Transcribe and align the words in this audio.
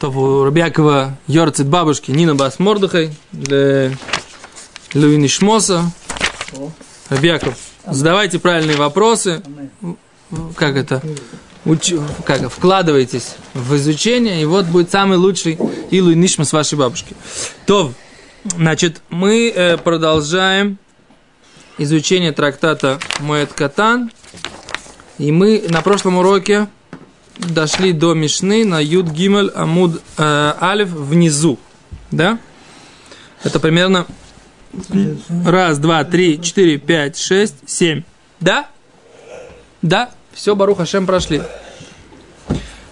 то 0.00 0.10
у 0.10 0.44
Рабьякова 0.44 1.18
Йорцит 1.26 1.66
бабушки 1.66 2.10
Нина 2.10 2.34
Бас 2.34 2.58
Мордухай 2.58 3.12
Луини 4.94 5.28
Шмоса. 5.28 5.92
Рабьяков, 7.10 7.54
задавайте 7.86 8.38
правильные 8.38 8.78
вопросы. 8.78 9.42
Как 10.56 10.76
это? 10.76 11.02
Уч... 11.66 11.92
Как, 12.24 12.50
вкладывайтесь 12.50 13.34
в 13.52 13.76
изучение, 13.76 14.40
и 14.40 14.46
вот 14.46 14.64
будет 14.64 14.90
самый 14.90 15.18
лучший 15.18 15.58
Илу 15.90 16.12
Нишма 16.12 16.46
с 16.46 16.54
вашей 16.54 16.78
бабушки. 16.78 17.14
То, 17.66 17.92
значит, 18.56 19.02
мы 19.10 19.52
э, 19.54 19.76
продолжаем 19.76 20.78
изучение 21.76 22.32
трактата 22.32 22.98
Моэт 23.18 23.52
Катан. 23.52 24.10
И 25.18 25.30
мы 25.32 25.62
на 25.68 25.82
прошлом 25.82 26.16
уроке 26.16 26.68
дошли 27.48 27.92
до 27.92 28.14
Мишны 28.14 28.64
на 28.64 28.80
יוד 28.82 29.08
גימל 29.10 29.50
עמוד 29.54 30.00
э, 30.16 30.54
אלף 30.60 30.88
внизу. 30.88 31.58
Да? 32.10 32.38
Это 33.42 33.58
примерно 33.60 34.06
раз, 35.44 35.78
два, 35.78 36.04
три, 36.04 36.40
четыре, 36.40 36.78
пять, 36.78 37.16
шесть, 37.18 37.56
семь. 37.66 38.02
Да? 38.40 38.68
Да? 39.82 40.10
Все, 40.32 40.54
ברוך 40.54 40.78
השם 40.78 41.06
прошли. 41.06 41.42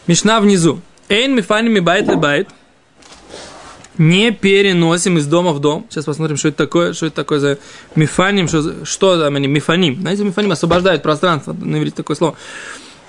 Мишна 0.07 0.41
внизу. 0.41 0.81
אין 1.09 1.35
מפנין 1.35 1.69
מבית 1.69 2.07
לבית. 2.19 2.49
Не 3.97 4.31
переносим 4.31 5.19
из 5.19 5.27
дома 5.27 5.53
в 5.53 5.59
дом. 5.61 5.87
Сейчас 5.91 6.05
посмотрим, 6.05 6.37
что 6.37 6.49
это 6.49 6.59
такое, 6.59 6.93
что 6.93 7.07
это 7.07 7.17
такое 7.17 7.41
за 7.41 7.59
מפנים, 7.97 8.47
что, 8.47 8.85
что 8.85 9.21
там 9.21 9.35
они, 9.35 9.49
מפנים. 9.49 10.01
Знаете, 10.01 10.23
מפנים 10.23 10.53
освобождают 10.53 11.03
пространство, 11.03 11.53
на 11.53 11.79
иврите 11.79 11.97
такое 11.97 12.17
слово. 12.17 12.37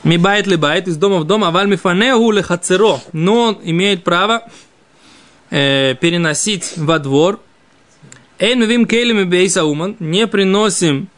מבית 0.03 0.47
לבית, 0.47 0.87
из 0.87 0.97
дома 0.97 1.19
в 1.19 1.25
дом, 1.25 1.43
אבל 1.43 1.67
מפנהו 1.67 2.31
לחצרו. 2.31 2.99
Но 3.11 3.41
он 3.41 3.59
имеет 3.63 4.03
право 4.03 4.43
э, 5.49 5.95
переносить 5.95 6.73
во 6.77 6.99
двор. 6.99 7.39
אין 8.37 8.59
מביאין 8.61 8.85
כלים 8.85 9.23
מבית 9.23 9.65
האומן. 9.65 9.97
Не 9.99 10.25
приносим 10.27 11.09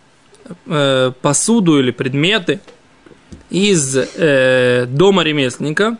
э, 0.66 1.11
посуду 1.22 1.80
или 1.80 1.92
предметы 1.92 2.59
из 3.52 3.95
э, 3.95 4.88
дома 4.88 5.23
ремесленника. 5.23 5.98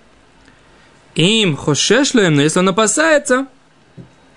אם 1.14 1.58
חושש 1.58 2.05
להם, 2.05 2.36
но 2.36 2.42
если 2.42 2.60
он 2.60 2.70
опасается, 2.70 3.46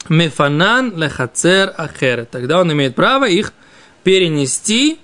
мефанан 0.09 0.97
лехацер 0.97 1.73
ахер. 1.79 2.27
Тогда 2.27 2.61
он 2.61 2.71
имеет 2.73 2.95
право 2.95 3.27
их 3.27 3.55
перенести 4.03 4.99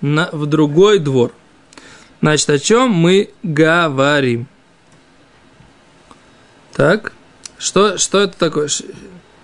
на, 0.00 0.28
в 0.32 0.46
другой 0.46 0.98
двор. 0.98 1.32
Значит, 2.22 2.50
о 2.50 2.58
чем 2.60 2.90
мы 2.90 3.30
говорим? 3.42 4.46
Так, 6.72 7.12
что, 7.58 7.98
что 7.98 8.20
это 8.20 8.38
такое? 8.38 8.68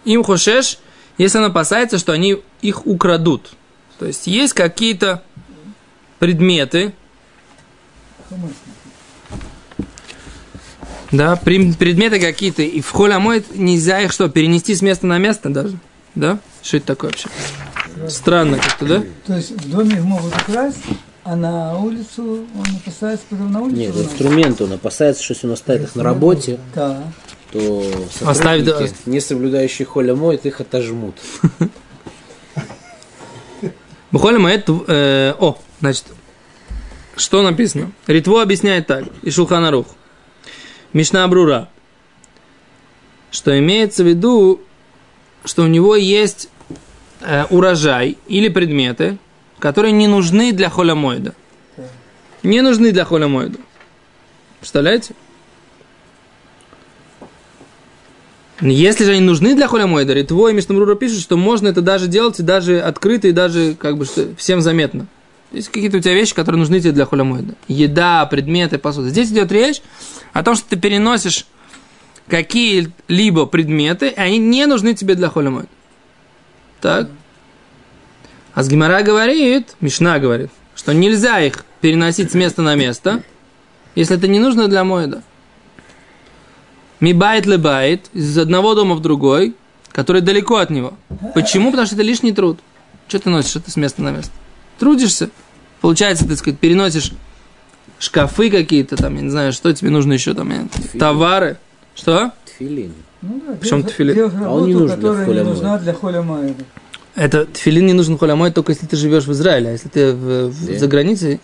Им 0.04 0.22
хошеш, 0.22 0.78
если 1.18 1.38
он 1.38 1.44
опасается, 1.46 1.98
что 1.98 2.12
они 2.12 2.40
их 2.62 2.86
украдут. 2.86 3.50
То 3.98 4.06
есть 4.06 4.28
есть 4.28 4.54
какие-то 4.54 5.24
предметы, 6.20 6.94
да, 11.10 11.34
предметы 11.34 12.20
какие-то, 12.20 12.62
и 12.62 12.80
в 12.80 12.90
холямойт 12.92 13.56
нельзя 13.56 14.00
их 14.02 14.12
что, 14.12 14.28
перенести 14.28 14.76
с 14.76 14.82
места 14.82 15.06
на 15.06 15.18
место 15.18 15.50
даже? 15.50 15.78
Да? 16.14 16.38
Что 16.62 16.76
это 16.76 16.86
такое 16.86 17.10
вообще? 17.10 17.28
Странно 18.08 18.58
как-то, 18.58 18.86
да? 18.86 19.04
То 19.26 19.36
есть 19.36 19.50
в 19.50 19.68
доме 19.68 19.96
их 19.96 20.04
могут 20.04 20.32
украсть, 20.36 20.78
а 21.30 21.36
на 21.36 21.78
улицу 21.78 22.46
он 22.54 22.64
опасается, 22.82 23.26
потом 23.28 23.52
на 23.52 23.60
улицу 23.60 23.76
Нет, 23.76 23.92
выносит? 23.92 24.12
инструменты, 24.12 24.64
он 24.64 24.72
опасается, 24.72 25.22
что 25.22 25.34
если 25.34 25.46
он 25.46 25.52
оставит 25.52 25.82
их 25.82 25.94
на 25.94 26.02
работе, 26.02 26.58
Да. 26.74 27.02
то 27.52 27.84
Оставит, 28.22 28.64
сотрудники, 28.64 28.96
не 29.04 29.20
соблюдающие 29.20 29.84
холя 29.84 30.14
моет, 30.14 30.46
их 30.46 30.62
отожмут. 30.62 31.16
Бухоля 34.10 34.38
Маэт, 34.38 34.70
э, 34.70 35.34
о, 35.38 35.58
значит, 35.80 36.06
что 37.14 37.42
написано? 37.42 37.92
Ритво 38.06 38.40
объясняет 38.40 38.86
так, 38.86 39.04
и 39.20 39.30
Шулханарух. 39.30 39.86
Мишна 40.94 41.28
Брура, 41.28 41.68
что 43.30 43.58
имеется 43.58 44.02
в 44.02 44.06
виду, 44.06 44.62
что 45.44 45.64
у 45.64 45.66
него 45.66 45.94
есть 45.94 46.48
э, 47.20 47.44
урожай 47.50 48.16
или 48.28 48.48
предметы, 48.48 49.18
которые 49.58 49.92
не 49.92 50.06
нужны 50.06 50.52
для 50.52 50.70
холямоида. 50.70 51.34
Не 52.42 52.60
нужны 52.62 52.92
для 52.92 53.04
холямоида. 53.04 53.58
Представляете? 54.60 55.14
Если 58.60 59.04
же 59.04 59.12
они 59.12 59.20
нужны 59.20 59.54
для 59.54 59.68
холямоида, 59.68 60.12
Ритво 60.14 60.48
и 60.48 60.52
Мишнамрура 60.52 60.96
пишут, 60.96 61.20
что 61.20 61.36
можно 61.36 61.68
это 61.68 61.80
даже 61.80 62.08
делать 62.08 62.40
и 62.40 62.42
даже 62.42 62.80
открыто, 62.80 63.28
и 63.28 63.32
даже 63.32 63.74
как 63.74 63.96
бы 63.96 64.04
что, 64.04 64.34
всем 64.36 64.60
заметно. 64.60 65.06
Есть 65.52 65.68
какие-то 65.68 65.98
у 65.98 66.00
тебя 66.00 66.14
вещи, 66.14 66.34
которые 66.34 66.58
нужны 66.58 66.80
тебе 66.80 66.92
для 66.92 67.06
חול 67.06 67.22
המועד. 67.22 67.54
Еда, 67.68 68.26
предметы, 68.26 68.78
посуда. 68.78 69.08
Здесь 69.10 69.30
идет 69.30 69.52
речь 69.52 69.80
о 70.32 70.42
том, 70.42 70.56
что 70.56 70.68
ты 70.68 70.76
переносишь 70.76 71.46
какие-либо 72.26 73.46
предметы, 73.46 74.08
и 74.08 74.14
они 74.18 74.38
не 74.38 74.66
нужны 74.66 74.94
тебе 74.94 75.14
для 75.14 75.30
חול 75.30 75.43
המועד. 75.43 75.68
Так? 76.80 77.08
А 78.54 78.62
с 78.62 78.68
Гимара 78.68 79.02
говорит, 79.02 79.74
Мишна 79.80 80.18
говорит, 80.18 80.50
что 80.74 80.92
нельзя 80.92 81.40
их 81.40 81.64
переносить 81.80 82.32
с 82.32 82.34
места 82.34 82.62
на 82.62 82.74
место, 82.74 83.22
если 83.94 84.16
это 84.16 84.28
не 84.28 84.38
нужно 84.38 84.68
для 84.68 84.84
מועד. 84.84 85.22
מבית 87.00 87.46
לבית, 87.46 88.06
из 88.12 88.36
одного 88.36 88.74
дома 88.74 88.96
в 88.96 89.00
другой, 89.00 89.54
который 89.92 90.20
далеко 90.20 90.56
от 90.56 90.70
него. 90.70 90.94
Почему? 91.34 91.70
Потому 91.70 91.86
что 91.86 91.94
это 91.94 92.04
лишний 92.04 92.32
труд. 92.32 92.58
Что 93.06 93.20
ты 93.20 93.30
носишь 93.30 93.56
это 93.56 93.70
с 93.70 93.76
места 93.76 94.02
на 94.02 94.10
место? 94.10 94.32
Трудишься. 94.78 95.30
Получается, 95.80 96.26
ты, 96.26 96.36
сказать, 96.36 96.58
переносишь 96.58 97.12
шкафы 97.98 98.50
какие-то 98.50 98.96
там, 98.96 99.14
я 99.16 99.22
не 99.22 99.30
знаю, 99.30 99.52
что 99.52 99.72
тебе 99.72 99.90
нужно 99.90 100.12
еще 100.12 100.34
там, 100.34 100.50
я- 100.50 100.98
товары. 100.98 101.56
Что? 101.94 102.32
Тфилин. 102.44 102.92
Ну 103.22 103.42
да, 103.46 103.54
Причем 103.60 103.82
тфилин? 103.82 104.32
А 104.44 104.52
он 104.54 104.66
не 104.66 104.74
нужен 104.74 105.00
для 105.00 105.24
холя 105.24 105.44
нужна 105.44 105.78
для 105.78 105.92
холя. 105.92 106.24
Это 107.18 107.46
тфилин 107.46 107.86
не 107.86 107.92
нужен 107.94 108.16
холямой 108.16 108.52
только 108.52 108.72
если 108.72 108.86
ты 108.86 108.96
живешь 108.96 109.24
в 109.26 109.32
Израиле. 109.32 109.70
А 109.70 109.72
если 109.72 109.88
ты 109.88 110.12
в- 110.12 110.48
в- 110.50 110.78
за 110.78 110.86
границей, 110.86 111.40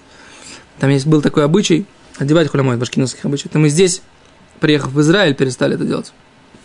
там 0.78 0.90
есть 0.90 1.06
был 1.06 1.20
такой 1.20 1.44
обычай 1.44 1.84
одевать 2.18 2.48
холямой, 2.48 2.76
башкиновских 2.76 3.24
обычаев. 3.24 3.50
Это 3.50 3.58
мы 3.58 3.68
здесь, 3.68 4.00
приехав 4.60 4.92
в 4.92 5.00
Израиль, 5.00 5.34
перестали 5.34 5.74
это 5.74 5.84
делать. 5.84 6.12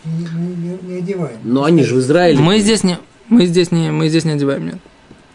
Не, 0.05 0.25
не, 0.25 0.77
не, 0.93 0.97
одеваем. 0.99 1.39
Но 1.43 1.63
они 1.63 1.83
же 1.83 1.95
в 1.95 1.99
Израиле. 1.99 2.39
Мы 2.39 2.59
здесь 2.59 2.83
не, 2.83 2.99
мы 3.29 3.45
здесь 3.47 3.71
не, 3.71 3.91
мы 3.91 4.09
здесь 4.09 4.25
не 4.25 4.31
одеваем, 4.33 4.65
нет. 4.67 4.77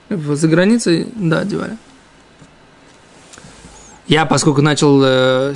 В- 0.09 0.37
За 0.37 0.47
границей, 0.49 1.09
да, 1.17 1.41
одевали. 1.41 1.77
Я, 4.07 4.27
поскольку 4.27 4.61
начал 4.63 5.01
э, 5.03 5.55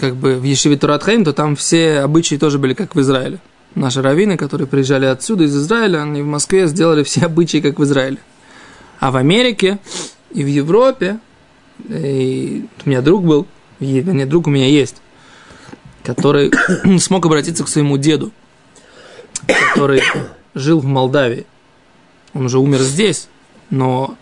как 0.00 0.14
бы 0.16 0.36
в 0.36 0.44
Ешиве 0.44 0.76
Туратхайм, 0.76 1.24
то 1.24 1.32
там 1.32 1.56
все 1.56 1.98
обычаи 2.00 2.36
тоже 2.36 2.58
были 2.58 2.72
как 2.74 2.94
в 2.94 3.00
Израиле. 3.00 3.38
Наши 3.74 4.02
раввины, 4.02 4.36
которые 4.36 4.68
приезжали 4.68 5.06
отсюда, 5.06 5.44
из 5.44 5.56
Израиля, 5.56 6.02
они 6.02 6.22
в 6.22 6.26
Москве 6.26 6.66
сделали 6.66 7.02
все 7.02 7.26
обычаи, 7.26 7.58
как 7.58 7.78
в 7.78 7.84
Израиле. 7.84 8.18
А 9.00 9.10
в 9.10 9.16
Америке 9.16 9.78
и 10.32 10.44
в 10.44 10.46
Европе, 10.46 11.18
и 11.88 12.66
у 12.84 12.88
меня 12.88 13.02
друг 13.02 13.24
был, 13.24 13.46
и, 13.80 14.02
нет, 14.02 14.28
друг 14.28 14.46
у 14.46 14.50
меня 14.50 14.66
есть, 14.66 14.96
который 16.04 16.52
смог 17.00 17.26
обратиться 17.26 17.64
к 17.64 17.68
своему 17.68 17.98
деду, 17.98 18.32
который 19.72 20.02
жил 20.54 20.80
в 20.80 20.84
Молдавии. 20.84 21.46
Он 22.32 22.46
уже 22.46 22.58
умер 22.58 22.78
здесь, 22.78 23.28
но 23.70 24.16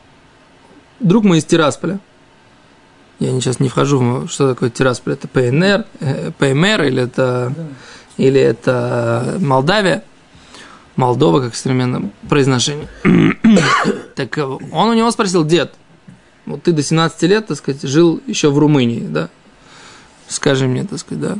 друг 1.00 1.24
мой 1.24 1.38
из 1.38 1.44
Тирасполя. 1.44 2.00
Я 3.18 3.30
сейчас 3.40 3.60
не 3.60 3.68
вхожу 3.68 3.98
в 3.98 4.28
что 4.28 4.48
такое 4.48 4.70
Тирасполь. 4.70 5.12
Это 5.12 5.28
ПНР, 5.28 5.86
э, 6.00 6.32
ПМР 6.38 6.82
или 6.84 7.02
это, 7.02 7.54
или 8.16 8.40
это 8.40 9.38
Молдавия. 9.40 10.04
Молдова, 10.96 11.40
как 11.40 11.54
в 11.54 12.28
произношении. 12.28 12.86
так 14.14 14.36
э, 14.36 14.44
он 14.44 14.88
у 14.90 14.92
него 14.92 15.10
спросил, 15.10 15.44
дед, 15.44 15.72
вот 16.44 16.62
ты 16.62 16.72
до 16.72 16.82
17 16.82 17.22
лет, 17.22 17.46
так 17.46 17.56
сказать, 17.56 17.82
жил 17.82 18.20
еще 18.26 18.50
в 18.50 18.58
Румынии, 18.58 19.00
да? 19.00 19.30
Скажи 20.28 20.66
мне, 20.66 20.84
так 20.84 20.98
сказать, 20.98 21.22
да? 21.22 21.38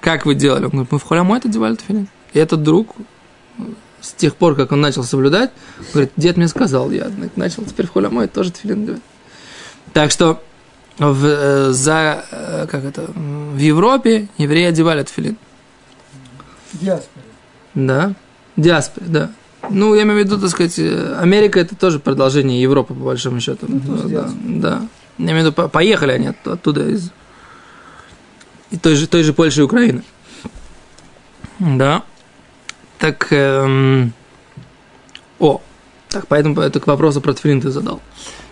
Как 0.00 0.26
вы 0.26 0.34
делали? 0.34 0.64
Он 0.64 0.70
говорит, 0.70 0.92
мы 0.92 0.98
в 0.98 1.04
Холямойт 1.04 1.44
одевали 1.44 1.76
тефилин. 1.76 2.08
И 2.32 2.38
этот 2.38 2.62
друг 2.62 2.94
с 4.00 4.12
тех 4.12 4.34
пор, 4.36 4.54
как 4.54 4.72
он 4.72 4.80
начал 4.80 5.04
соблюдать, 5.04 5.50
говорит, 5.92 6.12
дед 6.16 6.36
мне 6.36 6.48
сказал, 6.48 6.90
я 6.90 7.10
начал 7.36 7.64
теперь 7.64 7.86
в 7.86 7.92
Холямойт 7.92 8.32
тоже 8.32 8.50
одевать. 8.50 9.02
Так 9.92 10.10
что 10.10 10.42
в, 10.98 11.24
э, 11.24 11.70
за, 11.70 12.24
э, 12.30 12.66
как 12.70 12.84
это, 12.84 13.10
в 13.14 13.58
Европе 13.58 14.28
евреи 14.38 14.66
одевали 14.66 15.02
тефилин. 15.02 15.36
Диаспора. 16.72 17.24
Да, 17.74 18.14
диаспоре, 18.56 19.06
да. 19.08 19.30
Ну, 19.70 19.94
я 19.94 20.02
имею 20.02 20.20
в 20.20 20.24
виду, 20.24 20.38
так 20.40 20.50
сказать, 20.50 20.78
э, 20.78 21.16
Америка 21.20 21.58
это 21.60 21.74
тоже 21.74 21.98
продолжение 21.98 22.60
Европы, 22.62 22.94
по 22.94 23.00
большому 23.00 23.40
счету. 23.40 23.66
Ну, 23.68 23.80
да, 23.80 24.08
диаспора. 24.08 24.34
да. 24.46 24.82
Я 25.18 25.24
имею 25.24 25.36
в 25.36 25.40
виду, 25.40 25.52
по- 25.52 25.68
поехали 25.68 26.12
они 26.12 26.28
от- 26.28 26.46
оттуда 26.46 26.88
из 26.88 27.10
и 28.70 28.76
той 28.76 28.94
же, 28.96 29.06
той 29.06 29.22
же 29.22 29.32
Польши 29.32 29.60
и 29.60 29.64
Украины. 29.64 30.02
Да. 31.58 32.02
Так, 32.98 33.28
эм, 33.30 34.12
о, 35.38 35.60
так, 36.08 36.26
поэтому 36.28 36.60
это 36.60 36.80
к 36.80 36.86
вопросу 36.86 37.20
про 37.20 37.32
тфилин 37.32 37.60
ты 37.60 37.70
задал. 37.70 38.00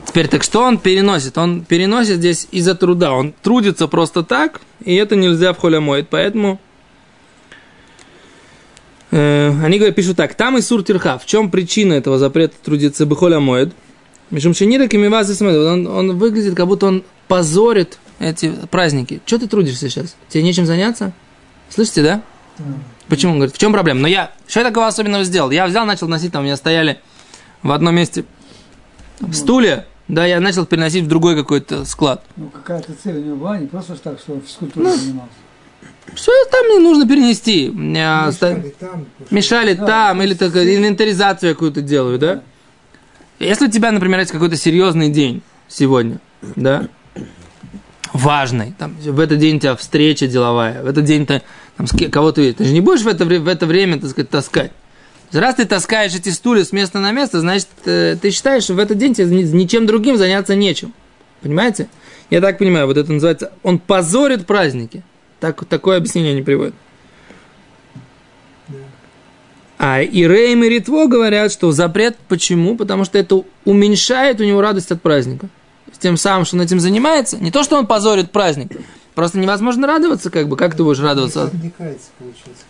Теперь, 0.06 0.28
так 0.28 0.42
что 0.44 0.62
он 0.62 0.78
переносит? 0.78 1.36
Он 1.36 1.64
переносит 1.64 2.16
здесь 2.18 2.48
из-за 2.52 2.74
труда. 2.74 3.12
Он 3.12 3.32
трудится 3.42 3.88
просто 3.88 4.22
так, 4.22 4.60
и 4.84 4.94
это 4.94 5.16
нельзя 5.16 5.52
в 5.52 5.58
холе 5.58 5.80
моет. 5.80 6.08
Поэтому 6.08 6.60
они 9.10 9.78
говорят, 9.78 9.94
пишут 9.94 10.16
так. 10.16 10.34
Там 10.34 10.58
и 10.58 10.60
сур 10.60 10.82
тирха. 10.82 11.18
В 11.18 11.26
чем 11.26 11.50
причина 11.50 11.94
этого 11.94 12.18
запрета 12.18 12.54
трудиться 12.62 13.06
бы 13.06 13.16
холя 13.16 13.40
моет? 13.40 13.72
Мишум 14.30 14.54
шенира 14.54 14.88
кимивазы 14.88 15.44
он, 15.44 15.86
он 15.86 16.18
выглядит, 16.18 16.54
как 16.54 16.66
будто 16.66 16.86
он 16.86 17.04
позорит 17.28 17.98
эти 18.18 18.52
праздники. 18.70 19.20
Что 19.24 19.38
ты 19.38 19.46
трудишься 19.46 19.88
сейчас? 19.88 20.16
Тебе 20.28 20.42
нечем 20.42 20.66
заняться? 20.66 21.12
Слышите, 21.68 22.02
да? 22.02 22.22
Почему? 23.08 23.32
Он 23.32 23.38
говорит, 23.38 23.54
в 23.54 23.58
чем 23.58 23.72
проблема? 23.72 24.00
Но 24.00 24.08
я, 24.08 24.32
что 24.48 24.60
я 24.60 24.66
такого 24.66 24.88
особенного 24.88 25.22
сделал? 25.22 25.50
Я 25.50 25.66
взял, 25.66 25.86
начал 25.86 26.08
носить, 26.08 26.32
там 26.32 26.42
у 26.42 26.44
меня 26.44 26.56
стояли 26.56 27.00
в 27.62 27.70
одном 27.70 27.94
месте 27.94 28.24
в 29.20 29.32
стуле, 29.32 29.86
да, 30.08 30.24
я 30.26 30.40
начал 30.40 30.66
переносить 30.66 31.04
в 31.04 31.08
другой 31.08 31.36
какой-то 31.36 31.84
склад. 31.84 32.24
Ну, 32.36 32.48
какая-то 32.48 32.92
цель 32.94 33.16
у 33.18 33.22
него 33.22 33.36
была, 33.36 33.58
не 33.58 33.66
просто 33.66 33.96
так, 33.96 34.18
что 34.18 34.40
физкультурой 34.40 34.90
Ну, 34.90 34.96
занимался. 34.96 35.32
Что 36.14 36.32
там 36.50 36.66
мне 36.66 36.78
нужно 36.78 37.06
перенести? 37.06 37.66
Ста- 38.32 38.50
Мешали 38.54 38.74
там. 38.78 39.06
мешали 39.30 39.72
Да, 39.74 39.86
там, 39.86 40.22
или 40.22 40.34
так, 40.34 40.50
все- 40.50 40.76
инвентаризацию 40.76 41.54
какую-то 41.54 41.82
делаю, 41.82 42.18
да? 42.18 42.42
Если 43.38 43.66
у 43.66 43.70
тебя, 43.70 43.92
например, 43.92 44.20
есть 44.20 44.32
какой-то 44.32 44.56
серьезный 44.56 45.10
день 45.10 45.42
сегодня, 45.68 46.20
да, 46.54 46.88
важный, 48.12 48.72
там, 48.78 48.94
в 48.98 49.20
этот 49.20 49.38
день 49.38 49.56
у 49.56 49.60
тебя 49.60 49.76
встреча 49.76 50.26
деловая, 50.26 50.82
в 50.82 50.86
этот 50.86 51.04
день 51.04 51.26
ты 51.26 51.42
там, 51.76 51.86
кого-то 52.10 52.40
видишь, 52.40 52.56
ты 52.58 52.64
же 52.64 52.72
не 52.72 52.80
будешь 52.80 53.02
в 53.02 53.08
это, 53.08 53.24
в 53.26 53.48
это 53.48 53.66
время, 53.66 54.00
так 54.00 54.10
сказать, 54.10 54.30
таскать. 54.30 54.72
Раз 55.32 55.56
ты 55.56 55.64
таскаешь 55.66 56.14
эти 56.14 56.28
стулья 56.30 56.64
с 56.64 56.72
места 56.72 56.98
на 57.00 57.10
место, 57.10 57.40
значит, 57.40 57.68
э, 57.84 58.16
ты 58.20 58.30
считаешь, 58.30 58.62
что 58.62 58.74
в 58.74 58.78
этот 58.78 58.96
день 58.96 59.12
тебе 59.12 59.26
ни- 59.26 59.42
ничем 59.42 59.84
другим 59.84 60.16
заняться 60.16 60.54
нечем. 60.54 60.94
Понимаете? 61.42 61.88
Я 62.30 62.40
так 62.40 62.58
понимаю, 62.58 62.86
вот 62.86 62.96
это 62.96 63.12
называется, 63.12 63.52
он 63.62 63.78
позорит 63.78 64.46
праздники. 64.46 65.02
Так, 65.40 65.64
такое 65.66 65.98
объяснение 65.98 66.32
они 66.32 66.42
приводят. 66.42 66.74
А 69.78 70.00
и 70.00 70.26
Рейм 70.26 70.64
и 70.64 70.68
Ритво 70.68 71.06
говорят, 71.06 71.52
что 71.52 71.70
запрет 71.70 72.16
почему? 72.28 72.76
Потому 72.76 73.04
что 73.04 73.18
это 73.18 73.42
уменьшает 73.64 74.40
у 74.40 74.44
него 74.44 74.62
радость 74.62 74.90
от 74.90 75.02
праздника. 75.02 75.48
Тем 75.98 76.16
самым, 76.16 76.44
что 76.44 76.56
он 76.56 76.62
этим 76.62 76.80
занимается, 76.80 77.36
не 77.38 77.50
то, 77.50 77.62
что 77.62 77.76
он 77.76 77.86
позорит 77.86 78.30
праздник, 78.30 78.70
просто 79.14 79.38
невозможно 79.38 79.86
радоваться, 79.86 80.30
как 80.30 80.48
бы, 80.48 80.56
как 80.56 80.74
ты 80.76 80.82
будешь 80.82 80.98
радоваться? 81.00 81.44
от- 81.44 81.54
Отвлекается, 81.54 82.08
получается. 82.18 82.64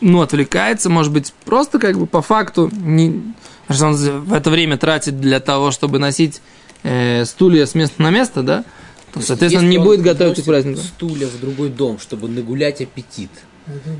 ну, 0.00 0.20
отвлекается, 0.22 0.88
может 0.88 1.12
быть, 1.12 1.32
просто 1.44 1.78
как 1.78 1.98
бы 1.98 2.06
по 2.06 2.22
факту 2.22 2.70
не, 2.72 3.34
что 3.68 3.86
он 3.88 3.94
в 3.94 4.32
это 4.32 4.48
время 4.50 4.78
тратит 4.78 5.20
для 5.20 5.40
того, 5.40 5.70
чтобы 5.70 5.98
носить 5.98 6.40
э, 6.84 7.24
стулья 7.26 7.66
с 7.66 7.74
места 7.74 8.00
на 8.02 8.10
место, 8.10 8.42
да, 8.42 8.64
то, 9.12 9.20
соответственно, 9.20 9.64
он 9.64 9.70
не 9.70 9.78
будет 9.78 10.02
готовиться 10.02 10.42
к 10.42 10.44
празднику. 10.46 10.80
стулья 10.80 11.26
в 11.26 11.40
другой 11.40 11.68
дом, 11.70 11.98
чтобы 11.98 12.28
нагулять 12.28 12.80
аппетит. 12.80 13.30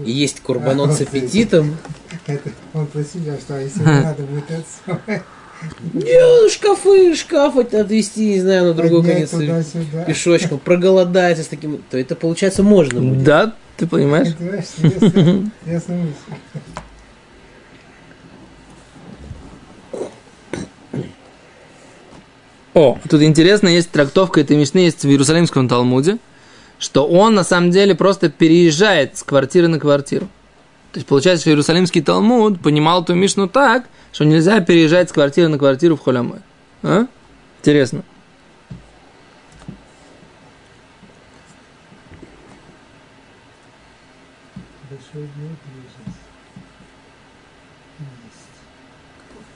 И 0.04 0.10
есть 0.10 0.40
курбанот 0.40 0.92
с 0.92 1.00
А, 1.00 1.04
вот 1.04 1.08
это. 1.08 1.18
аппетитом. 1.18 1.76
Это 2.26 2.50
он 2.72 2.86
про 2.86 3.02
себя, 3.04 3.36
что 3.38 3.56
а 3.56 3.60
если 3.60 3.80
не 3.80 3.84
надо 3.84 4.22
будет 4.22 4.44
это 4.50 5.22
Не, 5.92 6.48
шкафы, 6.50 7.14
шкаф 7.14 7.56
от- 7.56 7.74
отвезти, 7.74 8.26
не 8.34 8.40
знаю, 8.40 8.66
на 8.66 8.74
другой 8.74 9.02
конец 9.04 9.30
пешочком, 10.06 10.58
проголодается 10.58 11.42
с 11.44 11.48
таким, 11.48 11.82
то 11.90 11.98
это 11.98 12.14
получается 12.14 12.62
можно 12.62 13.00
будет. 13.00 13.24
Да, 13.24 13.54
ты 13.76 13.86
понимаешь? 13.86 14.34
Понимаешь, 14.36 14.64
ясно- 14.78 15.50
ясно 15.66 15.94
мысль. 15.96 16.62
О, 22.74 22.98
тут 23.08 23.22
интересно, 23.22 23.68
есть 23.68 23.90
трактовка 23.90 24.40
этой 24.40 24.56
Мишны, 24.56 24.78
есть 24.78 25.02
в 25.02 25.08
Иерусалимском 25.08 25.68
Талмуде, 25.68 26.18
что 26.78 27.06
он 27.06 27.34
на 27.34 27.44
самом 27.44 27.70
деле 27.70 27.94
просто 27.94 28.28
переезжает 28.28 29.16
с 29.16 29.22
квартиры 29.22 29.68
на 29.68 29.80
квартиру. 29.80 30.28
То 30.92 30.98
есть 30.98 31.06
получается, 31.06 31.42
что 31.42 31.50
Иерусалимский 31.50 32.02
Талмуд 32.02 32.60
понимал 32.60 33.02
эту 33.02 33.14
Мишну 33.14 33.48
так, 33.48 33.88
что 34.12 34.24
нельзя 34.24 34.60
переезжать 34.60 35.10
с 35.10 35.12
квартиры 35.12 35.48
на 35.48 35.58
квартиру 35.58 35.96
в 35.96 36.00
Холямой. 36.00 36.40
А? 36.82 37.06
Интересно. 37.60 38.02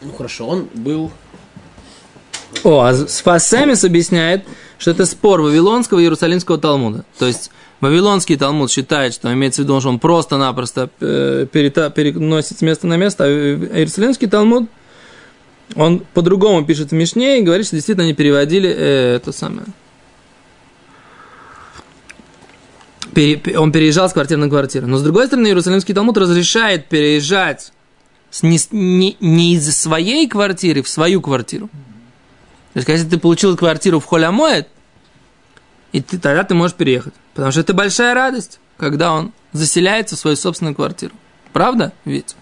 Ну 0.02 0.12
хорошо, 0.12 0.48
он 0.48 0.68
был 0.74 1.12
О, 2.64 2.80
а 2.80 2.94
Сфасемис 2.94 3.84
объясняет, 3.84 4.44
что 4.78 4.92
это 4.92 5.06
спор 5.06 5.40
Вавилонского 5.40 5.98
и 5.98 6.02
Иерусалимского 6.02 6.58
Талмуда. 6.58 7.04
То 7.18 7.26
есть 7.26 7.50
Вавилонский 7.80 8.36
Талмуд 8.36 8.70
считает, 8.70 9.14
что 9.14 9.32
имеется 9.32 9.62
в 9.62 9.64
виду, 9.64 9.80
что 9.80 9.88
он 9.88 9.98
просто-напросто 9.98 10.88
э, 11.00 11.46
переносит 11.50 12.58
с 12.58 12.62
места 12.62 12.86
на 12.86 12.96
место, 12.96 13.24
а 13.24 13.28
Иерусалимский 13.28 14.28
Талмуд, 14.28 14.68
он 15.74 16.04
по-другому 16.14 16.64
пишет 16.64 16.90
в 16.90 16.94
Мишне 16.94 17.40
и 17.40 17.42
говорит, 17.42 17.66
что 17.66 17.76
действительно 17.76 18.04
они 18.04 18.14
переводили 18.14 18.70
э, 18.70 19.16
это 19.16 19.32
самое. 19.32 19.66
Он 23.56 23.72
переезжал 23.72 24.08
с 24.08 24.12
квартиры 24.12 24.40
на 24.40 24.48
квартиру. 24.48 24.86
Но 24.86 24.96
с 24.96 25.02
другой 25.02 25.26
стороны, 25.26 25.48
Иерусалимский 25.48 25.94
Талмуд 25.94 26.16
разрешает 26.16 26.88
переезжать 26.88 27.72
не 28.40 29.54
из 29.54 29.76
своей 29.76 30.28
квартиры 30.28 30.82
в 30.82 30.88
свою 30.88 31.20
квартиру. 31.20 31.68
То 32.72 32.78
есть, 32.78 32.88
если 32.88 33.08
ты 33.08 33.18
получил 33.18 33.56
квартиру 33.56 34.00
в 34.00 34.06
Холямоет, 34.06 34.68
и 35.92 36.00
ты, 36.00 36.18
тогда 36.18 36.42
ты 36.42 36.54
можешь 36.54 36.76
переехать. 36.76 37.12
Потому 37.34 37.52
что 37.52 37.60
это 37.60 37.74
большая 37.74 38.14
радость, 38.14 38.60
когда 38.78 39.12
он 39.12 39.32
заселяется 39.52 40.16
в 40.16 40.18
свою 40.18 40.36
собственную 40.36 40.74
квартиру. 40.74 41.12
Правда? 41.52 41.92
Ведь. 42.04 42.34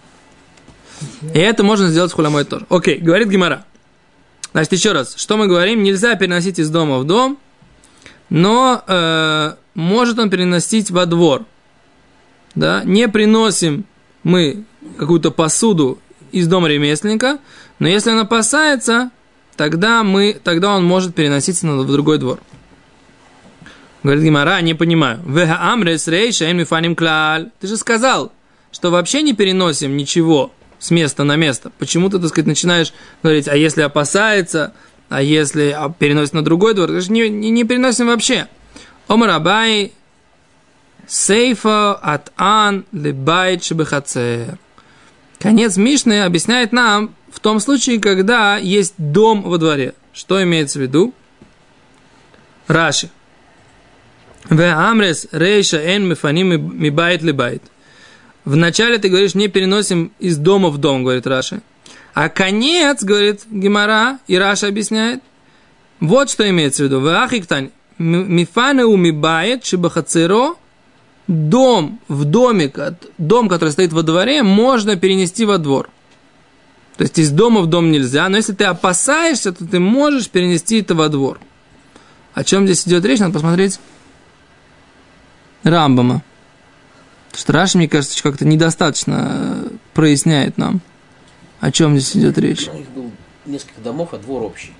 И 1.33 1.39
это 1.39 1.63
можно 1.63 1.89
сделать 1.89 2.11
в 2.11 2.15
Холямоет 2.15 2.47
тоже. 2.47 2.65
Окей, 2.69 2.97
говорит 2.97 3.27
Гимара. 3.27 3.65
Значит, 4.53 4.73
еще 4.73 4.91
раз, 4.91 5.15
что 5.15 5.37
мы 5.37 5.47
говорим? 5.47 5.83
Нельзя 5.83 6.15
переносить 6.15 6.59
из 6.59 6.69
дома 6.69 6.99
в 6.99 7.05
дом, 7.05 7.37
но 8.29 8.83
э, 8.85 9.55
может 9.75 10.19
он 10.19 10.29
переносить 10.29 10.91
во 10.91 11.05
двор. 11.05 11.45
Да? 12.55 12.83
Не 12.83 13.07
приносим 13.07 13.85
мы 14.23 14.65
какую-то 14.97 15.31
посуду 15.31 15.99
из 16.31 16.47
дома 16.47 16.67
ремесленника, 16.67 17.39
но 17.79 17.87
если 17.87 18.11
он 18.11 18.19
опасается, 18.19 19.11
тогда, 19.55 20.03
мы, 20.03 20.39
тогда 20.43 20.75
он 20.75 20.83
может 20.83 21.15
переноситься 21.15 21.65
на- 21.67 21.77
в 21.77 21.91
другой 21.91 22.17
двор. 22.17 22.39
Говорит 24.03 24.23
Гимара, 24.23 24.61
не 24.61 24.73
понимаю. 24.73 25.19
«Веха 25.25 25.59
амрес 25.71 26.07
рейша 26.07 26.45
эм 26.45 26.57
мифаним 26.57 26.95
клаль». 26.95 27.51
Ты 27.59 27.67
же 27.67 27.77
сказал, 27.77 28.31
что 28.71 28.89
вообще 28.89 29.21
не 29.21 29.33
переносим 29.33 29.95
ничего 29.95 30.51
с 30.79 30.89
места 30.89 31.23
на 31.23 31.35
место. 31.35 31.71
Почему 31.77 32.09
ты, 32.09 32.17
так 32.17 32.29
сказать, 32.29 32.47
начинаешь 32.47 32.93
говорить, 33.21 33.47
а 33.47 33.55
если 33.55 33.81
опасается, 33.81 34.73
а 35.09 35.21
если 35.21 35.69
а, 35.69 35.89
переносит 35.89 36.33
на 36.33 36.43
другой 36.43 36.73
двор? 36.73 36.87
Ты 36.87 37.01
же 37.01 37.11
не, 37.11 37.29
не, 37.29 37.51
не 37.51 37.63
переносим 37.63 38.07
вообще. 38.07 38.47
אמר 39.07 39.29
אביי 39.29 39.91
סיפא 41.07 41.93
אתאן 41.93 42.85
לבית 42.91 43.63
שבחצר. 43.63 44.57
Конец 45.41 45.75
Мишны 45.75 46.21
объясняет 46.21 46.71
нам 46.71 47.15
в 47.31 47.39
том 47.39 47.59
случае, 47.59 47.99
когда 47.99 48.57
есть 48.57 48.93
дом 48.97 49.41
во 49.41 49.57
дворе. 49.57 49.95
Что 50.13 50.41
имеется 50.43 50.77
в 50.77 50.83
виду? 50.83 51.13
Раши. 52.67 53.09
ואמרת 54.49 55.27
רישא 55.31 55.77
אין 55.77 56.07
מפנין 56.07 56.77
מבית 56.77 57.23
לבית. 57.23 57.63
Вначале 58.45 58.97
ты 58.97 59.09
говоришь, 59.09 59.35
не 59.35 59.47
переносим 59.47 60.11
из 60.19 60.37
дома 60.37 60.69
в 60.69 60.77
дом, 60.77 61.03
говорит 61.03 61.27
Раши. 61.27 61.61
А 62.13 62.29
конец, 62.29 63.03
говорит 63.03 63.41
Гимара, 63.49 64.19
и 64.27 64.35
Раши 64.37 64.67
объясняет, 64.67 65.21
вот 65.99 66.29
что 66.29 66.47
имеется 66.49 66.83
в 66.83 66.85
виду. 66.85 66.99
Вахиктань, 66.99 67.71
мифане 67.97 68.85
у 68.85 68.97
мибает, 68.97 69.65
шибахацеро, 69.65 70.55
дом 71.31 71.99
в 72.07 72.25
доме, 72.25 72.67
кот- 72.69 73.09
дом, 73.17 73.47
который 73.49 73.69
стоит 73.69 73.93
во 73.93 74.03
дворе, 74.03 74.43
можно 74.43 74.95
перенести 74.97 75.45
во 75.45 75.57
двор. 75.57 75.89
То 76.97 77.03
есть 77.03 77.17
из 77.17 77.31
дома 77.31 77.61
в 77.61 77.67
дом 77.67 77.89
нельзя, 77.91 78.27
но 78.29 78.37
если 78.37 78.53
ты 78.53 78.65
опасаешься, 78.65 79.53
то 79.53 79.65
ты 79.65 79.79
можешь 79.79 80.29
перенести 80.29 80.81
это 80.81 80.93
во 80.93 81.09
двор. 81.09 81.39
О 82.33 82.43
чем 82.43 82.65
здесь 82.65 82.87
идет 82.87 83.05
речь, 83.05 83.19
надо 83.19 83.33
посмотреть 83.33 83.79
Рамбама. 85.63 86.21
Потому 87.29 87.41
что 87.41 87.53
Раши, 87.53 87.77
мне 87.77 87.87
кажется, 87.87 88.21
как-то 88.21 88.45
недостаточно 88.45 89.61
э, 89.65 89.69
проясняет 89.93 90.57
нам, 90.57 90.81
о 91.61 91.71
чем 91.71 91.97
здесь 91.97 92.17
идет 92.17 92.37
речь. 92.37 92.67
У 92.67 92.73
них 92.77 92.89
был 92.89 93.09
несколько 93.45 93.79
домов, 93.81 94.09
а 94.13 94.17
двор 94.17 94.43
общий. 94.43 94.73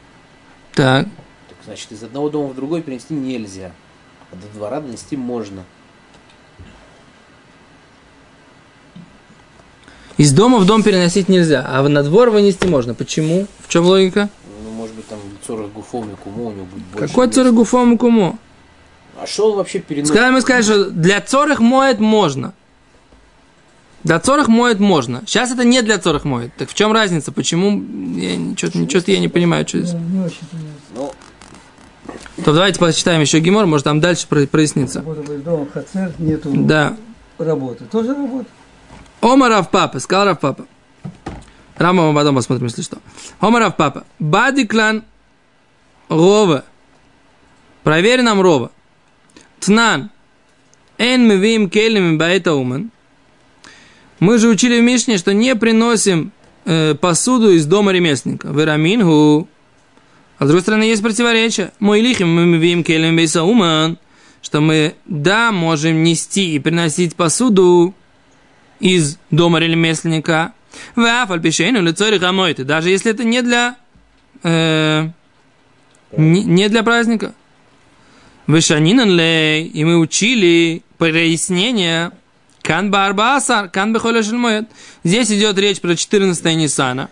Так, 0.73 1.05
Так, 1.47 1.57
значит, 1.65 1.91
из 1.91 2.03
одного 2.03 2.29
дома 2.29 2.49
в 2.49 2.55
другой 2.55 2.81
перенести 2.81 3.13
нельзя. 3.13 3.71
А 4.31 4.35
до 4.35 4.47
двора 4.53 4.81
донести 4.81 5.15
можно. 5.15 5.63
Из 10.21 10.33
дома 10.33 10.59
в 10.59 10.65
дом 10.65 10.83
переносить 10.83 11.29
нельзя, 11.29 11.65
а 11.67 11.81
на 11.89 12.03
двор 12.03 12.29
вынести 12.29 12.67
можно. 12.67 12.93
Почему? 12.93 13.47
В 13.59 13.67
чем 13.67 13.85
логика? 13.85 14.29
Ну, 14.63 14.69
может 14.71 14.93
быть, 14.95 15.07
там 15.07 15.17
цорах 15.47 15.71
гуфом 15.71 16.11
и 16.11 16.15
куму 16.15 16.49
у 16.49 16.51
него 16.51 16.65
будет 16.65 16.83
больше. 16.93 17.07
Какой 17.07 17.25
места. 17.25 17.41
царагуфом 17.41 17.93
и 17.95 17.97
кумо? 17.97 18.37
А 19.19 19.25
что 19.25 19.49
он 19.51 19.57
вообще 19.57 19.79
переносит? 19.79 20.13
Сказали, 20.13 20.31
мы 20.31 20.41
сказали, 20.41 20.61
что 20.63 20.91
для 20.91 21.21
цорых 21.21 21.59
моет 21.59 21.99
можно. 21.99 22.53
Для 24.03 24.19
цорых 24.19 24.47
моет 24.47 24.79
можно. 24.79 25.23
Сейчас 25.25 25.51
это 25.51 25.63
не 25.63 25.81
для 25.81 25.97
цорых 25.97 26.23
моет. 26.23 26.51
Так 26.55 26.69
в 26.69 26.75
чем 26.75 26.91
разница? 26.91 27.31
Почему? 27.31 27.81
Я 28.15 28.55
что-то, 28.57 29.11
я 29.11 29.19
не 29.19 29.27
понимаю, 29.27 29.67
что 29.67 29.79
здесь. 29.79 29.93
Не 29.93 30.19
очень 30.23 30.37
понятно. 30.51 30.71
Ну, 30.95 31.11
То 32.43 32.53
давайте 32.53 32.79
почитаем 32.79 33.21
еще 33.21 33.39
Гимор, 33.39 33.65
может 33.65 33.85
там 33.85 33.99
дальше 33.99 34.27
про- 34.27 34.45
прояснится. 34.45 35.01
Вы 35.01 35.37
дома 35.39 35.65
хацер, 35.73 36.11
нету 36.19 36.51
Да. 36.53 36.95
работы. 37.39 37.85
Тоже 37.85 38.09
работа. 38.13 38.45
Ома 39.21 39.49
Рав 39.49 39.69
Папа, 39.69 39.99
сказал 39.99 40.25
Рав 40.25 40.39
Папа. 40.39 40.65
Рама 41.77 42.07
мы 42.07 42.15
потом 42.15 42.35
посмотрим, 42.35 42.67
если 42.67 42.81
что. 42.81 42.97
Ома 43.39 43.59
Рав 43.59 43.77
Папа. 43.77 44.05
Бадиклан 44.19 45.03
Рова. 46.09 46.65
Проверь 47.83 48.21
нам 48.21 48.41
Рова. 48.41 48.71
Тнан. 49.59 50.09
Эн 50.97 51.27
мы 51.27 51.37
вим 51.37 51.69
келем 51.69 52.17
баэта 52.17 52.53
уман. 52.53 52.91
Мы 54.19 54.37
же 54.37 54.49
учили 54.49 54.79
в 54.79 54.83
Мишне, 54.83 55.17
что 55.17 55.33
не 55.33 55.55
приносим 55.55 56.31
э, 56.65 56.93
посуду 56.93 57.51
из 57.51 57.65
дома 57.65 57.91
ремесленника. 57.91 58.49
Верамингу. 58.49 59.47
А 60.37 60.45
с 60.45 60.47
другой 60.47 60.61
стороны, 60.61 60.83
есть 60.83 61.01
противоречие. 61.01 61.71
Мой 61.79 62.01
лихим 62.01 62.33
мы 62.33 62.57
вим 62.57 62.83
келем 62.83 63.15
бейса 63.15 63.43
уман. 63.43 63.97
Что 64.43 64.59
мы, 64.61 64.95
да, 65.05 65.51
можем 65.51 66.03
нести 66.03 66.55
и 66.55 66.59
приносить 66.59 67.15
посуду 67.15 67.95
из 68.81 69.17
дома 69.29 69.59
ремесленника. 69.59 70.53
Вафальпишейну 70.95 71.81
лицорих 71.81 72.23
амойты. 72.23 72.63
Даже 72.63 72.89
если 72.89 73.11
это 73.11 73.23
не 73.23 73.41
для, 73.41 73.75
э, 74.43 75.07
не, 76.17 76.43
не 76.43 76.69
для 76.69 76.83
праздника. 76.83 77.33
Вышанинан 78.47 79.09
лей. 79.09 79.67
И 79.67 79.85
мы 79.85 79.97
учили 79.97 80.83
прояснение. 80.97 82.11
Кан 82.63 82.91
барбасар, 82.91 83.69
кан 83.69 83.93
бехолешельмоет. 83.93 84.69
Здесь 85.03 85.31
идет 85.31 85.57
речь 85.57 85.79
про 85.79 85.95
14 85.95 86.43
Ниссана. 86.55 87.09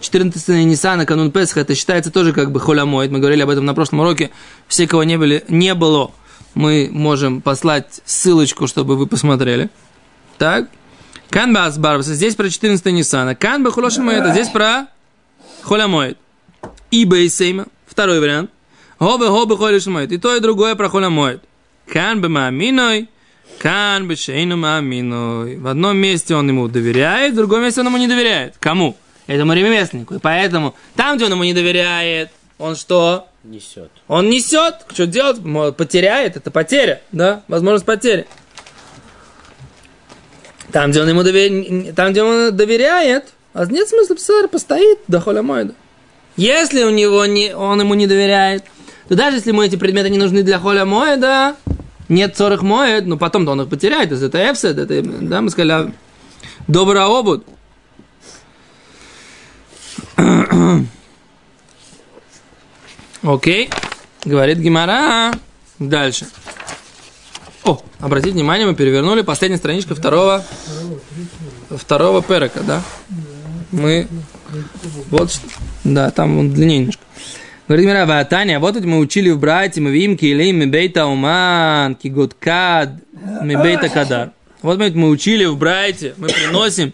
14 0.00 0.64
Ниссана, 0.64 1.04
канун 1.04 1.30
Песха, 1.30 1.60
это 1.60 1.74
считается 1.74 2.10
тоже 2.10 2.32
как 2.32 2.50
бы 2.50 2.60
холямоид. 2.60 3.10
Мы 3.10 3.18
говорили 3.18 3.42
об 3.42 3.50
этом 3.50 3.66
на 3.66 3.74
прошлом 3.74 4.00
уроке. 4.00 4.30
Все, 4.66 4.86
кого 4.86 5.04
не, 5.04 5.18
были, 5.18 5.44
не 5.48 5.74
было, 5.74 6.12
мы 6.54 6.88
можем 6.90 7.42
послать 7.42 8.00
ссылочку, 8.06 8.66
чтобы 8.66 8.96
вы 8.96 9.06
посмотрели. 9.06 9.68
Так. 10.38 10.70
Кан 11.30 11.54
бас 11.54 11.78
барбас. 11.78 12.06
Здесь 12.06 12.34
про 12.34 12.50
14 12.50 12.84
Ниссана. 12.86 13.36
Кан 13.36 13.62
бехолешельмоет. 13.64 14.32
Здесь 14.32 14.48
про 14.48 14.88
холямоид. 15.62 16.18
И 16.90 17.04
бейсейма. 17.04 17.66
Второй 17.86 18.20
вариант. 18.20 18.50
Хобе 18.98 19.28
хобе 19.28 19.56
холешельмоет. 19.56 20.10
И 20.10 20.18
то, 20.18 20.34
и 20.34 20.40
другое 20.40 20.74
про 20.74 20.88
холямоид. 20.88 21.40
Кан 21.86 22.20
бемааминой. 22.20 23.08
Кан 23.58 24.08
бешейну 24.08 24.56
мааминой. 24.56 25.58
В 25.58 25.68
одном 25.68 25.96
месте 25.98 26.34
он 26.34 26.48
ему 26.48 26.66
доверяет, 26.66 27.34
в 27.34 27.36
другом 27.36 27.62
месте 27.62 27.80
он 27.80 27.86
ему 27.86 27.98
не 27.98 28.08
доверяет. 28.08 28.56
Кому? 28.58 28.96
Этому 29.26 29.52
ремесленнику. 29.52 30.14
И 30.14 30.18
поэтому 30.18 30.74
там, 30.96 31.16
где 31.16 31.26
он 31.26 31.32
ему 31.32 31.44
не 31.44 31.54
доверяет, 31.54 32.30
он 32.58 32.74
что? 32.74 33.28
несет. 33.44 33.90
Он 34.06 34.28
несет. 34.28 34.86
Что 34.92 35.06
делать? 35.06 35.38
Потеряет. 35.76 36.36
Это 36.36 36.50
потеря. 36.50 37.00
Да? 37.12 37.42
Возможность 37.48 37.86
потери. 37.86 38.26
Там, 40.72 40.90
где 40.90 41.02
он 41.02 41.08
ему 41.08 41.22
доверяет, 41.22 41.94
там, 41.94 42.12
где 42.12 42.22
он 42.22 42.56
доверяет, 42.56 43.32
а 43.52 43.64
нет 43.66 43.88
смысла 43.88 44.14
писать, 44.14 44.50
постоит 44.50 44.98
до 45.08 45.20
холямойда. 45.20 45.74
Если 46.36 46.84
у 46.84 46.90
него 46.90 47.26
не, 47.26 47.54
он 47.54 47.80
ему 47.80 47.94
не 47.94 48.06
доверяет, 48.06 48.64
то 49.08 49.16
даже 49.16 49.38
если 49.38 49.50
ему 49.50 49.62
эти 49.62 49.76
предметы 49.76 50.10
не 50.10 50.18
нужны 50.18 50.42
для 50.42 50.58
холямойда, 50.58 51.56
нет 52.08 52.36
цорых 52.36 52.62
моет, 52.62 53.06
но 53.06 53.16
потом-то 53.16 53.52
он 53.52 53.62
их 53.62 53.68
потеряет, 53.68 54.10
то 54.10 54.14
есть 54.14 54.26
это 54.26 54.50
эфсед, 54.50 54.78
это, 54.78 55.02
да, 55.02 55.40
мы 55.40 55.50
сказали, 55.50 55.72
а, 55.72 55.92
добрая 56.68 57.06
обувь. 57.06 57.42
Окей, 63.22 63.70
говорит 64.24 64.58
Гимара. 64.58 65.32
Дальше. 65.78 66.26
О, 67.64 67.80
обратите 67.98 68.32
внимание, 68.32 68.66
мы 68.66 68.74
перевернули 68.74 69.22
последняя 69.22 69.58
страничка 69.58 69.94
второго, 69.94 70.44
второго 71.70 72.22
перека, 72.22 72.60
да? 72.62 72.82
Мы, 73.70 74.08
вот, 75.10 75.38
да, 75.84 76.10
там 76.10 76.38
он 76.38 76.52
длиннее 76.52 76.78
немножко. 76.78 77.02
Говорит 77.68 77.86
Гимара, 77.86 78.06
Ватания, 78.06 78.58
вот 78.58 78.74
тут 78.74 78.84
мы 78.84 78.98
учили 78.98 79.30
в 79.30 79.38
братья, 79.38 79.80
мы 79.80 79.92
вим 79.92 80.16
килей, 80.16 80.52
мы 80.52 80.66
бейта 80.66 81.06
уман, 81.06 81.94
кигут 81.94 82.34
кад, 82.34 82.94
мы 83.12 83.62
бейта 83.62 83.88
кадар. 83.88 84.32
Вот 84.62 84.78
мы, 84.78 84.90
мы 84.90 85.08
учили 85.08 85.44
в 85.44 85.56
братья, 85.56 86.14
мы 86.16 86.28
приносим 86.28 86.92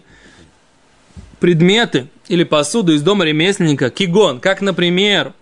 предметы 1.39 2.07
или 2.27 2.43
посуду 2.43 2.93
из 2.93 3.01
дома 3.01 3.25
ремесленника, 3.25 3.89
кигон, 3.89 4.39
как, 4.39 4.61
например, 4.61 5.33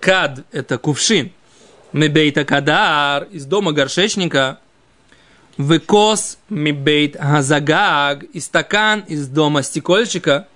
кад– 0.00 0.40
это 0.52 0.78
кувшин, 0.78 1.30
мебейта 1.92 2.44
кадар 2.44 3.24
из 3.30 3.44
дома 3.44 3.72
горшечника, 3.72 4.58
векос 5.58 6.38
мебейт 6.48 7.16
газагаг 7.16 8.24
и 8.24 8.40
стакан 8.40 9.00
из 9.06 9.28
дома 9.28 9.62
стекольщика, 9.62 10.48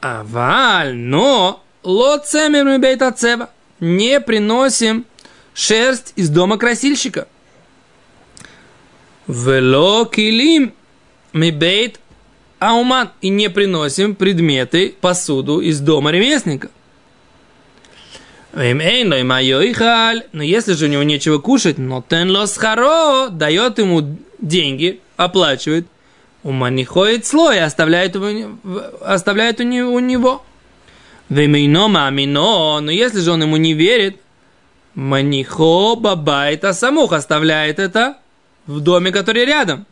аваль, 0.00 0.94
но 0.94 1.62
лоцемер 1.82 2.64
мебейт 2.64 3.02
ацева 3.02 3.50
не 3.80 4.20
приносим 4.20 5.06
шерсть 5.54 6.12
из 6.16 6.28
дома 6.28 6.58
красильщика. 6.58 7.26
Вело 9.26 10.04
килим 10.06 10.74
мебейт 11.32 12.00
ауман 12.58 13.10
и 13.20 13.28
не 13.28 13.48
приносим 13.48 14.14
предметы, 14.14 14.94
посуду 15.00 15.60
из 15.60 15.80
дома 15.80 16.10
ремесленника. 16.10 16.70
Эй, 18.52 19.04
но 19.04 20.42
если 20.42 20.72
же 20.72 20.86
у 20.86 20.88
него 20.88 21.02
нечего 21.04 21.38
кушать, 21.38 21.78
но 21.78 22.04
тен 22.08 22.30
лос 22.30 22.56
харо 22.56 23.28
дает 23.28 23.78
ему 23.78 24.16
деньги, 24.40 25.00
оплачивает. 25.16 25.86
У 26.42 26.52
ходит 26.84 27.26
слой, 27.26 27.60
оставляет, 27.60 28.16
оставляет 29.02 29.60
у 29.60 29.62
него. 29.62 29.92
У 29.92 29.98
него. 30.00 30.42
Вемейно 31.28 31.86
мамино, 31.86 32.80
но 32.80 32.90
если 32.90 33.20
же 33.20 33.30
он 33.30 33.42
ему 33.42 33.56
не 33.56 33.72
верит, 33.72 34.20
манихо 34.94 35.94
бабайт 35.94 36.64
самух 36.74 37.12
оставляет 37.12 37.78
это 37.78 38.16
в 38.66 38.80
доме, 38.80 39.12
который 39.12 39.44
рядом. 39.44 39.86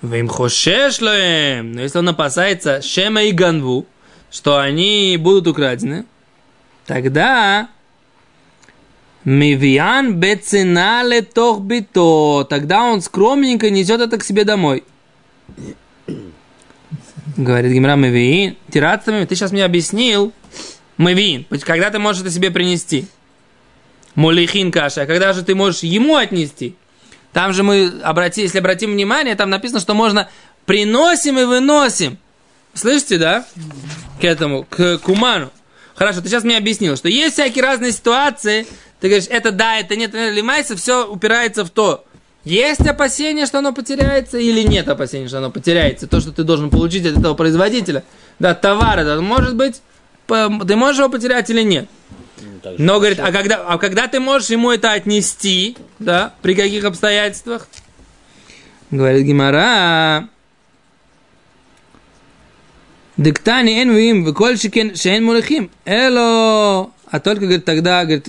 Вим 0.00 0.28
хошеш 0.28 1.02
лоэм. 1.02 1.72
Но 1.72 1.82
если 1.82 1.98
он 1.98 2.08
опасается 2.08 2.80
шема 2.80 3.24
и 3.24 3.32
ганву, 3.32 3.84
что 4.30 4.58
они 4.58 5.18
будут 5.20 5.48
украдены, 5.48 6.06
тогда 6.88 7.68
Мивиан 9.24 10.14
беценале 10.14 11.20
тох 11.22 11.60
бито. 11.60 12.46
Тогда 12.48 12.82
он 12.82 13.02
скромненько 13.02 13.68
несет 13.68 14.00
это 14.00 14.16
к 14.16 14.24
себе 14.24 14.44
домой. 14.44 14.84
Говорит 17.36 17.72
Гимра 17.72 17.94
Мивиин. 17.94 18.56
Тиратами, 18.72 19.26
ты 19.26 19.36
сейчас 19.36 19.52
мне 19.52 19.64
объяснил. 19.64 20.32
Мивиин. 20.96 21.44
Когда 21.60 21.90
ты 21.90 21.98
можешь 21.98 22.22
это 22.22 22.30
себе 22.30 22.50
принести? 22.50 23.06
Молихин 24.14 24.72
каша. 24.72 25.04
Когда 25.06 25.34
же 25.34 25.44
ты 25.44 25.54
можешь 25.54 25.82
ему 25.82 26.16
отнести? 26.16 26.74
Там 27.34 27.52
же 27.52 27.62
мы, 27.62 28.00
обрати, 28.02 28.40
если 28.40 28.58
обратим 28.58 28.92
внимание, 28.92 29.36
там 29.36 29.50
написано, 29.50 29.78
что 29.78 29.92
можно 29.92 30.30
приносим 30.64 31.38
и 31.38 31.44
выносим. 31.44 32.16
Слышите, 32.72 33.18
да? 33.18 33.46
К 34.20 34.24
этому, 34.24 34.64
к 34.64 34.98
куману. 34.98 35.50
Хорошо, 35.98 36.20
ты 36.20 36.28
сейчас 36.28 36.44
мне 36.44 36.56
объяснил, 36.56 36.96
что 36.96 37.08
есть 37.08 37.34
всякие 37.34 37.64
разные 37.64 37.90
ситуации. 37.90 38.68
Ты 39.00 39.08
говоришь, 39.08 39.26
это 39.28 39.50
да, 39.50 39.78
это 39.78 39.96
нет, 39.96 40.14
это 40.14 40.30
лимайся, 40.30 40.76
все 40.76 41.04
упирается 41.04 41.64
в 41.64 41.70
то. 41.70 42.04
Есть 42.44 42.86
опасение, 42.86 43.46
что 43.46 43.58
оно 43.58 43.72
потеряется, 43.72 44.38
или 44.38 44.62
нет 44.62 44.88
опасения, 44.88 45.26
что 45.26 45.38
оно 45.38 45.50
потеряется? 45.50 46.06
То, 46.06 46.20
что 46.20 46.30
ты 46.30 46.44
должен 46.44 46.70
получить 46.70 47.04
от 47.04 47.18
этого 47.18 47.34
производителя. 47.34 48.04
Да, 48.38 48.54
товар 48.54 49.00
это 49.00 49.20
может 49.20 49.56
быть, 49.56 49.82
ты 50.28 50.76
можешь 50.76 51.00
его 51.00 51.08
потерять 51.08 51.50
или 51.50 51.62
нет. 51.62 51.88
Ну, 52.40 52.74
Но, 52.78 52.98
говорит, 52.98 53.18
а 53.18 53.32
когда, 53.32 53.56
а 53.56 53.76
когда 53.76 54.06
ты 54.06 54.20
можешь 54.20 54.50
ему 54.50 54.70
это 54.70 54.92
отнести, 54.92 55.76
да, 55.98 56.32
при 56.42 56.54
каких 56.54 56.84
обстоятельствах? 56.84 57.66
Говорит 58.92 59.26
Гимара. 59.26 60.28
Диктани 63.18 63.82
эн 63.82 63.90
вим, 63.94 64.24
выкольщикен 64.24 64.96
шейн 64.96 65.24
мурахим. 65.24 65.70
Эло. 65.84 66.90
А 67.10 67.20
только, 67.20 67.42
говорит, 67.46 67.64
тогда, 67.64 68.04
говорит, 68.04 68.28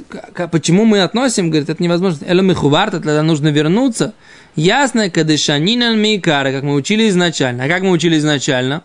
почему 0.51 0.85
мы 0.85 1.01
относим, 1.01 1.49
говорит, 1.49 1.69
это 1.69 1.81
невозможно. 1.83 2.25
Эло 2.27 2.41
михуварта, 2.41 2.97
тогда 2.97 3.21
нужно 3.21 3.49
вернуться. 3.49 4.13
ясно, 4.55 5.09
кадышанинан 5.09 5.99
мейкара, 5.99 6.51
как 6.51 6.63
мы 6.63 6.73
учили 6.73 7.07
изначально. 7.09 7.65
А 7.65 7.67
как 7.67 7.83
мы 7.83 7.91
учили 7.91 8.17
изначально? 8.17 8.83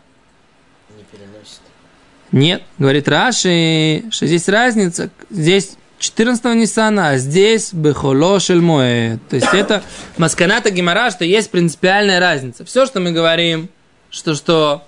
Нет, 2.32 2.62
говорит 2.78 3.08
Раши, 3.08 4.04
что 4.10 4.26
здесь 4.26 4.48
разница. 4.48 5.10
Здесь 5.30 5.76
14 6.00 6.44
Ниссана, 6.56 7.10
а 7.10 7.16
здесь 7.16 7.72
Бехоло 7.72 8.40
Шельмоэ. 8.40 9.18
То 9.30 9.36
есть 9.36 9.54
это 9.54 9.82
Масканата 10.18 10.70
Гимара, 10.70 11.10
что 11.12 11.24
есть 11.24 11.50
принципиальная 11.50 12.20
разница. 12.20 12.64
Все, 12.64 12.86
что 12.86 13.00
мы 13.00 13.12
говорим, 13.12 13.68
что 14.10 14.34
что, 14.34 14.84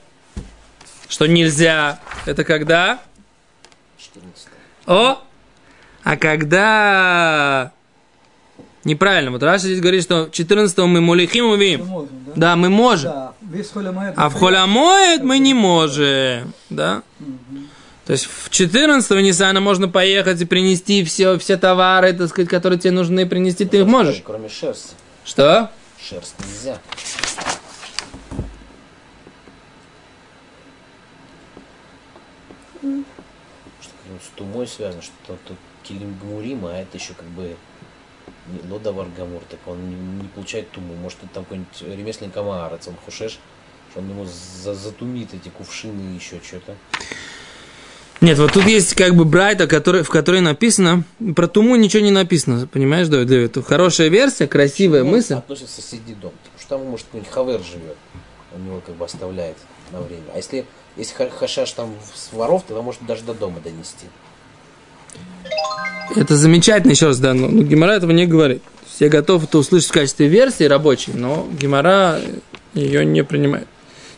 что 1.08 1.26
нельзя, 1.26 2.00
это 2.24 2.44
когда? 2.44 3.00
14. 3.98 4.48
О! 4.86 5.18
А 6.04 6.16
когда... 6.16 7.72
Неправильно. 8.84 9.32
Вот 9.32 9.42
Раша 9.42 9.64
здесь 9.64 9.80
говорит, 9.80 10.04
что 10.04 10.28
14 10.30 10.78
мы 10.78 11.00
молихим 11.00 11.46
увидим. 11.46 11.86
Можем, 11.86 12.24
да? 12.26 12.32
Да, 12.36 12.56
мы 12.56 12.68
можем. 12.68 13.10
Да, 13.10 13.34
холямоэд. 13.74 14.14
А 14.16 14.28
в 14.28 14.34
холямоид 14.34 15.24
мы 15.24 15.40
не 15.40 15.54
можем. 15.54 16.52
Да? 16.70 17.02
То 18.06 18.12
есть 18.12 18.26
в 18.26 18.48
14 18.50 19.10
Ниссана 19.20 19.58
можно 19.58 19.88
поехать 19.88 20.40
и 20.40 20.44
принести 20.44 21.02
все, 21.02 21.36
все 21.38 21.56
товары, 21.56 22.12
так 22.12 22.28
сказать, 22.28 22.48
которые 22.48 22.78
тебе 22.78 22.92
нужны 22.92 23.26
принести, 23.26 23.64
ты 23.64 23.78
их 23.78 23.86
можешь. 23.86 24.22
Кроме 24.24 24.48
шерсти. 24.48 24.94
Что? 25.24 25.72
Шерсть 26.00 26.36
нельзя. 26.38 26.78
Что 33.80 33.92
как 34.08 34.22
с 34.22 34.36
тумой 34.36 34.66
связано, 34.66 35.02
что 35.02 35.12
то- 35.26 35.38
тут 35.48 35.56
килим 35.82 36.16
гмурим, 36.22 36.66
а 36.66 36.76
это 36.78 36.96
еще 36.96 37.12
как 37.14 37.26
бы 37.26 37.56
не 38.48 38.70
лодовар 38.70 39.06
гамур, 39.16 39.42
так 39.48 39.58
он 39.66 39.88
не, 39.88 40.22
не 40.22 40.28
получает 40.28 40.70
туму. 40.70 40.94
Может, 40.94 41.18
это 41.24 41.34
там 41.34 41.44
какой-нибудь 41.44 41.82
ремесленник 41.82 42.36
Амаарец, 42.36 42.86
он 42.88 42.94
хушеш, 43.04 43.38
что 43.90 44.00
он 44.00 44.08
ему 44.10 44.24
за- 44.24 44.74
затумит 44.74 45.34
эти 45.34 45.48
кувшины 45.48 46.12
и 46.12 46.14
еще 46.16 46.40
что-то. 46.46 46.74
Нет, 48.22 48.38
вот 48.38 48.52
тут 48.54 48.64
есть 48.64 48.94
как 48.94 49.14
бы 49.14 49.26
Брайта, 49.26 49.66
который, 49.66 50.02
в 50.02 50.08
которой 50.08 50.40
написано, 50.40 51.04
про 51.34 51.46
Туму 51.48 51.76
ничего 51.76 52.02
не 52.02 52.10
написано, 52.10 52.66
понимаешь, 52.66 53.08
Давид? 53.08 53.26
Давид? 53.28 53.58
Хорошая 53.66 54.08
версия, 54.08 54.46
красивая 54.46 55.02
Он 55.04 55.10
мысль. 55.10 55.34
относится 55.34 55.82
соседний 55.82 56.14
дом, 56.14 56.32
потому 56.42 56.58
что 56.58 56.68
там, 56.70 56.86
может, 56.86 57.06
какой-нибудь 57.06 57.32
хавер 57.32 57.60
живет, 57.62 57.96
он 58.54 58.64
его 58.66 58.80
как 58.80 58.94
бы 58.94 59.04
оставляет 59.04 59.56
на 59.92 60.00
время. 60.00 60.24
А 60.34 60.36
если, 60.36 60.64
если 60.96 61.14
ха- 61.14 61.30
хашаш 61.30 61.72
там 61.72 61.94
с 62.14 62.32
воров, 62.32 62.64
тогда 62.66 62.82
может 62.82 63.04
даже 63.06 63.22
до 63.22 63.34
дома 63.34 63.60
донести. 63.60 64.06
Это 66.14 66.36
замечательно, 66.36 66.92
еще 66.92 67.06
раз, 67.06 67.18
да, 67.18 67.34
но, 67.34 67.48
Гимара 67.48 67.92
этого 67.92 68.12
не 68.12 68.26
говорит. 68.26 68.62
То 68.62 68.70
есть 68.86 69.00
Я 69.00 69.08
готов 69.08 69.44
это 69.44 69.58
услышать 69.58 69.88
в 69.88 69.92
качестве 69.92 70.28
версии 70.28 70.64
рабочей, 70.64 71.12
но 71.14 71.46
Гимара 71.58 72.20
ее 72.74 73.04
не 73.04 73.24
принимает. 73.24 73.66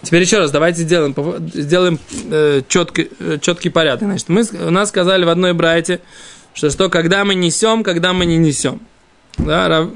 Теперь 0.03 0.23
еще 0.23 0.39
раз, 0.39 0.51
давайте 0.51 0.83
сделаем, 0.83 1.15
сделаем 1.53 1.99
э, 2.31 2.63
четкий, 2.69 3.11
э, 3.19 3.39
четкий 3.41 3.69
порядок. 3.69 4.05
Значит, 4.05 4.29
мы, 4.29 4.45
у 4.67 4.71
нас 4.71 4.91
сказали 4.91 5.25
в 5.25 5.29
одной 5.29 5.55
брайте, 5.55 6.01
что, 6.55 6.71
что 6.71 6.89
когда 6.89 7.25
мы 7.25 7.35
несем, 7.35 7.83
когда 7.83 8.13
мы 8.13 8.25
не 8.27 8.37
несем. 8.37 8.81
Да, 9.39 9.69
Рав, 9.69 9.89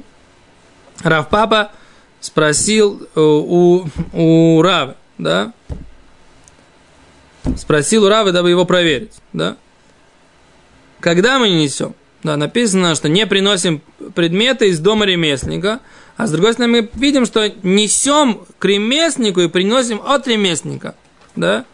Рав 1.03 1.29
Папа 1.29 1.71
спросил 2.21 3.07
э, 3.15 3.21
у, 3.21 3.87
у 4.13 4.63
Равы, 4.63 4.97
да, 5.23 5.53
спросил 7.57 8.05
у 8.05 8.09
Равы, 8.09 8.33
дабы 8.33 8.51
его 8.51 8.65
проверить, 8.65 9.13
да, 9.33 9.57
когда 11.01 11.39
мы 11.39 11.49
не 11.49 11.65
несем? 11.65 11.95
Да, 12.23 12.37
написано, 12.37 12.95
что 12.95 13.09
не 13.09 13.27
приносим 13.27 13.83
предметы 14.15 14.69
из 14.69 14.79
дома 14.79 15.07
ремесленника, 15.07 15.81
а 16.17 16.27
с 16.27 16.31
другой 16.31 16.53
стороны 16.53 16.83
мы 16.83 16.91
видим, 16.95 17.27
что 17.27 17.49
несем 17.63 18.45
к 18.59 18.65
ремесленнику 18.65 19.41
и 19.41 19.49
приносим 19.49 20.01
от 20.05 20.29
ремесленника. 20.29 20.95
Да? 21.35 21.65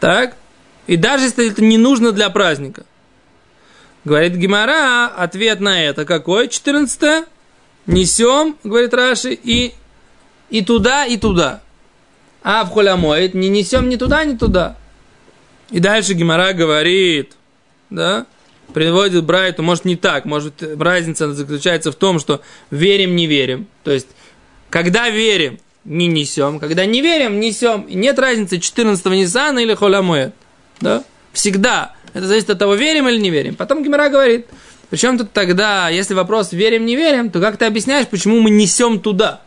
Так? 0.00 0.36
И 0.86 0.96
даже 0.96 1.24
если 1.24 1.50
это 1.50 1.62
не 1.62 1.76
нужно 1.76 2.12
для 2.12 2.30
праздника. 2.30 2.86
Говорит 4.04 4.36
Гимара, 4.36 5.08
ответ 5.08 5.60
на 5.60 5.82
это 5.82 6.06
какой? 6.06 6.48
14 6.48 7.26
Несем, 7.86 8.56
говорит 8.64 8.94
Раши, 8.94 9.34
и, 9.34 9.74
и 10.48 10.64
туда, 10.64 11.04
и 11.04 11.18
туда. 11.18 11.60
А 12.44 12.64
в 12.64 12.70
холямоид 12.70 13.34
не 13.34 13.48
несем 13.48 13.88
ни 13.88 13.96
туда, 13.96 14.24
ни 14.24 14.36
туда. 14.36 14.76
И 15.70 15.80
дальше 15.80 16.12
Гимара 16.12 16.52
говорит, 16.52 17.32
да, 17.88 18.26
приводит 18.74 19.24
Брайту, 19.24 19.62
может 19.62 19.86
не 19.86 19.96
так, 19.96 20.26
может 20.26 20.62
разница 20.78 21.32
заключается 21.32 21.90
в 21.90 21.94
том, 21.94 22.20
что 22.20 22.42
верим, 22.70 23.16
не 23.16 23.26
верим. 23.26 23.66
То 23.82 23.90
есть, 23.90 24.08
когда 24.68 25.08
верим, 25.08 25.58
не 25.84 26.06
несем, 26.06 26.60
когда 26.60 26.84
не 26.84 27.00
верим, 27.00 27.40
несем. 27.40 27.86
Нет 27.88 28.18
разницы 28.18 28.56
14-го 28.56 29.14
Ниссана 29.14 29.60
или 29.60 29.74
Холямуэт. 29.74 30.34
Да? 30.80 31.02
Всегда. 31.32 31.94
Это 32.12 32.26
зависит 32.26 32.50
от 32.50 32.58
того, 32.58 32.74
верим 32.74 33.08
или 33.08 33.18
не 33.18 33.30
верим. 33.30 33.54
Потом 33.54 33.82
Гимара 33.82 34.08
говорит, 34.10 34.46
причем 34.90 35.18
тут 35.18 35.32
тогда, 35.32 35.88
если 35.88 36.14
вопрос 36.14 36.52
верим, 36.52 36.84
не 36.84 36.94
верим, 36.94 37.30
то 37.30 37.40
как 37.40 37.56
ты 37.56 37.64
объясняешь, 37.64 38.06
почему 38.06 38.40
мы 38.40 38.50
несем 38.50 39.00
туда? 39.00 39.40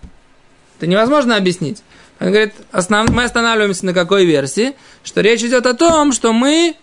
Это 0.77 0.87
невозможно 0.87 1.37
объяснить. 1.37 1.83
Он 2.19 2.27
говорит, 2.27 2.53
основ... 2.71 3.09
мы 3.09 3.23
останавливаемся 3.23 3.85
на 3.85 3.93
какой 3.93 4.25
версии, 4.25 4.73
что 5.03 5.21
речь 5.21 5.43
идет 5.43 5.65
о 5.65 5.73
том, 5.73 6.11
что 6.11 6.33
мы 6.33 6.75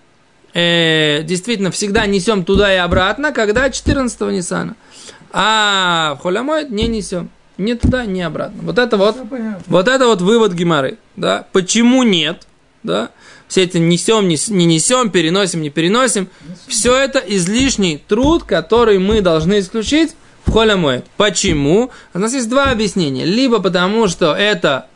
э, 0.52 1.22
действительно 1.24 1.70
всегда 1.70 2.06
несем 2.06 2.44
туда 2.44 2.72
и 2.72 2.76
обратно, 2.76 3.32
когда 3.32 3.68
14-го 3.68 4.30
Ниссана. 4.30 4.76
А 5.32 6.16
в 6.18 6.22
Холямоид 6.22 6.70
не 6.70 6.86
несем. 6.86 7.30
Ни 7.58 7.74
туда, 7.74 8.04
ни 8.04 8.20
обратно. 8.20 8.62
Вот 8.62 8.78
это 8.78 8.96
вот, 8.96 9.16
вот 9.66 9.88
это 9.88 10.06
вот 10.06 10.20
вывод 10.20 10.52
Гимары. 10.52 10.98
Да? 11.16 11.46
Почему 11.52 12.02
нет? 12.02 12.46
Да? 12.82 13.10
Все 13.48 13.62
эти 13.62 13.78
несем, 13.78 14.28
не, 14.28 14.36
не 14.48 14.66
несем, 14.66 15.10
переносим, 15.10 15.62
не 15.62 15.70
переносим. 15.70 16.28
Все 16.66 16.96
это 16.96 17.18
излишний 17.18 17.98
труд, 17.98 18.44
который 18.44 18.98
мы 18.98 19.20
должны 19.20 19.60
исключить 19.60 20.14
в 20.44 20.52
Холямоид. 20.52 21.04
Почему? 21.16 21.90
У 22.12 22.18
нас 22.18 22.32
есть 22.32 22.48
два 22.48 22.70
объяснения. 22.70 23.24
Либо 23.24 23.60
потому, 23.60 24.08
что 24.08 24.34
это 24.34 24.86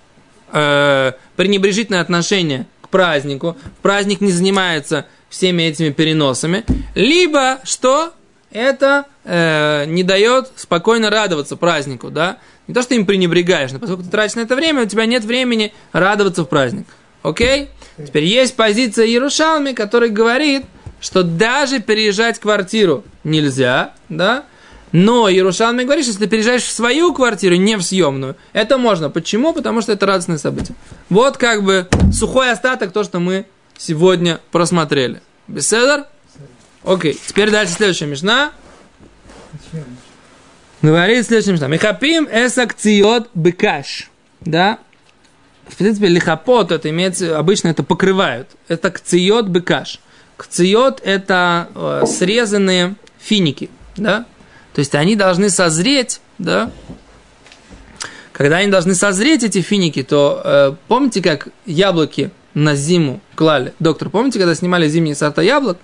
э, 0.53 1.13
пренебрежительное 1.37 2.01
отношение 2.01 2.67
к 2.81 2.89
празднику. 2.89 3.57
Праздник 3.83 4.21
не 4.21 4.33
занимается 4.33 5.07
всеми 5.29 5.63
этими 5.65 5.91
переносами. 5.91 6.65
Либо 6.95 7.59
что 7.65 8.13
это 8.51 9.07
э, 9.25 9.85
не 9.87 10.03
дает 10.03 10.51
спокойно 10.57 11.11
радоваться 11.11 11.57
празднику, 11.57 12.11
да? 12.11 12.39
Не 12.67 12.75
то, 12.75 12.83
что 12.83 12.95
им 12.95 13.07
пренебрегаешь, 13.07 13.73
но 13.73 13.79
поскольку 13.79 14.05
ты 14.05 14.11
тратишь 14.11 14.37
на 14.37 14.41
это 14.41 14.57
время, 14.57 14.83
у 14.83 14.87
тебя 14.87 15.07
нет 15.07 15.25
времени 15.25 15.73
радоваться 15.93 16.45
в 16.45 16.47
праздник. 16.47 16.87
Окей? 17.23 17.69
Теперь 17.97 18.25
есть 18.25 18.57
позиция 18.57 19.07
Ярушалми, 19.07 19.73
который 19.73 20.11
говорит, 20.11 20.65
что 21.01 21.23
даже 21.23 21.81
переезжать 21.81 22.39
квартиру 22.39 23.05
нельзя, 23.25 23.93
да? 24.09 24.45
Но 24.93 25.29
Ярушалми 25.29 25.85
говорит, 25.85 26.05
что 26.05 26.13
если 26.13 26.25
ты 26.25 26.31
переезжаешь 26.31 26.63
в 26.63 26.71
свою 26.71 27.13
квартиру, 27.13 27.57
не 27.57 27.77
в 27.77 27.83
съемную, 27.83 28.37
это 28.53 28.79
можно. 28.79 29.11
Почему? 29.11 29.53
Потому 29.53 29.83
что 29.83 29.93
это 29.93 30.07
радостное 30.07 30.39
событие. 30.39 30.75
Вот 31.11 31.37
как 31.37 31.63
бы 31.63 31.89
сухой 32.13 32.51
остаток, 32.51 32.93
то, 32.93 33.05
что 33.05 33.21
мы 33.21 33.47
сегодня 33.77 34.41
просмотрели. 34.51 35.21
Беседер? 35.47 36.07
Окей. 36.85 37.19
Теперь 37.27 37.51
дальше 37.51 37.75
следующая 37.75 38.07
мишна. 38.07 38.53
Говорит 40.81 41.27
следующая 41.27 41.53
мишна. 41.53 41.69
Михапим 41.69 42.29
эсакциот 42.31 43.29
бекаш. 43.35 44.11
Да? 44.41 44.79
В 45.69 45.77
принципе, 45.77 46.09
лихапот, 46.09 46.73
это 46.73 46.89
имеется, 46.91 47.39
обычно 47.39 47.69
это 47.69 47.83
покрывают. 47.83 48.49
Это 48.69 48.91
кциот 48.91 49.47
бекаш. 49.47 50.01
Кциот 50.37 51.03
это 51.05 51.69
э, 51.75 52.05
срезанные 52.07 52.95
финики, 53.19 53.71
да? 53.97 54.25
То 54.79 54.81
есть 54.81 54.95
они 54.95 55.17
должны 55.17 55.51
созреть, 55.51 56.21
да? 56.39 56.71
Когда 58.31 58.59
они 58.59 58.71
должны 58.71 58.95
созреть, 58.95 59.43
эти 59.43 59.61
финики, 59.61 60.05
то 60.05 60.41
э, 60.45 60.73
помните, 60.87 61.21
как 61.21 61.49
яблоки 61.67 62.31
на 62.55 62.77
зиму 62.77 63.21
клали? 63.35 63.75
Доктор, 63.81 64.09
помните, 64.09 64.39
когда 64.39 64.55
снимали 64.55 64.89
зимние 64.89 65.17
сорта 65.17 65.43
яблок? 65.43 65.79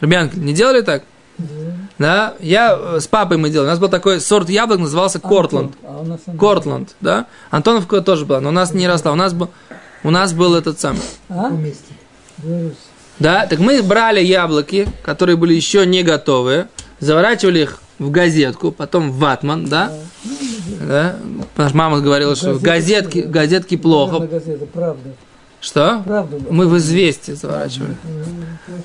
Ребянки, 0.00 0.34
не 0.34 0.52
делали 0.52 0.80
так? 0.80 1.04
Да, 1.98 2.34
я 2.40 2.76
э, 2.76 2.98
с 2.98 3.06
папой 3.06 3.36
мы 3.36 3.48
делали. 3.48 3.68
У 3.68 3.70
нас 3.70 3.78
был 3.78 3.88
такой 3.88 4.20
сорт 4.20 4.50
яблок, 4.50 4.80
назывался 4.80 5.20
Кортланд. 5.20 5.76
А 5.84 6.18
Кортланд, 6.36 6.96
да? 7.00 7.26
Антоновка 7.50 8.00
тоже 8.00 8.26
была, 8.26 8.40
но 8.40 8.48
у 8.48 8.52
нас 8.52 8.74
не 8.74 8.88
росла. 8.88 9.12
У 9.12 9.14
нас 9.14 9.34
был, 9.34 9.50
у 10.02 10.10
нас 10.10 10.32
был 10.32 10.56
этот 10.56 10.80
самый. 10.80 11.02
А? 11.28 11.52
Да, 13.20 13.46
так 13.46 13.60
мы 13.60 13.80
брали 13.84 14.20
яблоки, 14.20 14.88
которые 15.04 15.36
были 15.36 15.54
еще 15.54 15.86
не 15.86 16.02
готовые, 16.02 16.66
заворачивали 17.00 17.60
их 17.60 17.80
в 17.98 18.10
газетку, 18.10 18.70
потом 18.72 19.10
в 19.10 19.18
ватман, 19.18 19.66
да? 19.66 19.92
Да. 20.86 21.16
Наша 21.56 21.76
мама 21.76 22.00
говорила, 22.00 22.36
что 22.36 22.58
Газетки 22.58 23.18
газетки, 23.18 23.76
плохо. 23.76 24.28
Что? 25.60 26.02
Правду. 26.06 26.40
Мы 26.48 26.66
в 26.66 26.78
известие 26.78 27.36
заворачивали. 27.36 27.94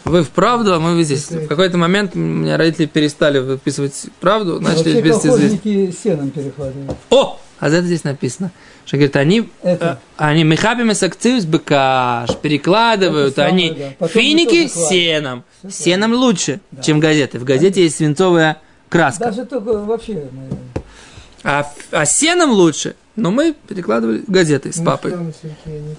Вы 0.03 0.23
в 0.23 0.29
правду, 0.29 0.73
а 0.73 0.79
мы 0.79 0.95
в 0.95 1.01
известие. 1.01 1.39
В 1.41 1.47
какой-то 1.47 1.77
момент 1.77 2.11
у 2.15 2.19
меня 2.19 2.57
родители 2.57 2.85
перестали 2.85 3.39
выписывать 3.39 4.07
правду, 4.19 4.59
начали 4.59 4.95
Вообще 4.95 5.01
вести 5.01 5.27
известие. 5.29 5.93
сеном 5.93 6.31
перехватывают. 6.31 6.97
О! 7.11 7.39
А 7.65 7.69
за 7.71 7.77
это 7.77 7.87
здесь 7.87 8.03
написано. 8.03 8.51
Что 8.85 8.97
говорит, 8.97 9.15
они, 9.15 9.49
Это. 9.63 9.99
э, 9.99 10.23
они 10.23 10.43
мехапими 10.43 10.93
сакциус 10.93 11.45
бекаш, 11.45 12.35
перекладывают, 12.37 13.33
самое, 13.33 13.51
они 13.51 13.69
да. 13.71 13.85
Потом 13.97 14.21
финики 14.21 14.63
мы 14.65 14.69
тоже 14.69 14.87
сеном. 14.89 15.43
Сеном 15.67 16.13
лучше, 16.13 16.59
чем 16.83 16.99
газеты. 16.99 17.39
В 17.39 17.43
газете 17.43 17.81
есть 17.81 17.95
свинцовая 17.97 18.61
краска. 18.87 19.25
Даже 19.25 19.45
только 19.45 19.73
вообще, 19.79 20.13
наверное. 20.13 20.49
А, 21.43 21.65
а 21.89 22.05
сеном 22.05 22.51
лучше. 22.51 22.95
Но 23.15 23.31
мы 23.31 23.55
перекладывали 23.67 24.23
газеты 24.27 24.71
с 24.71 24.77
Ну, 24.77 24.85
папой. 24.85 25.13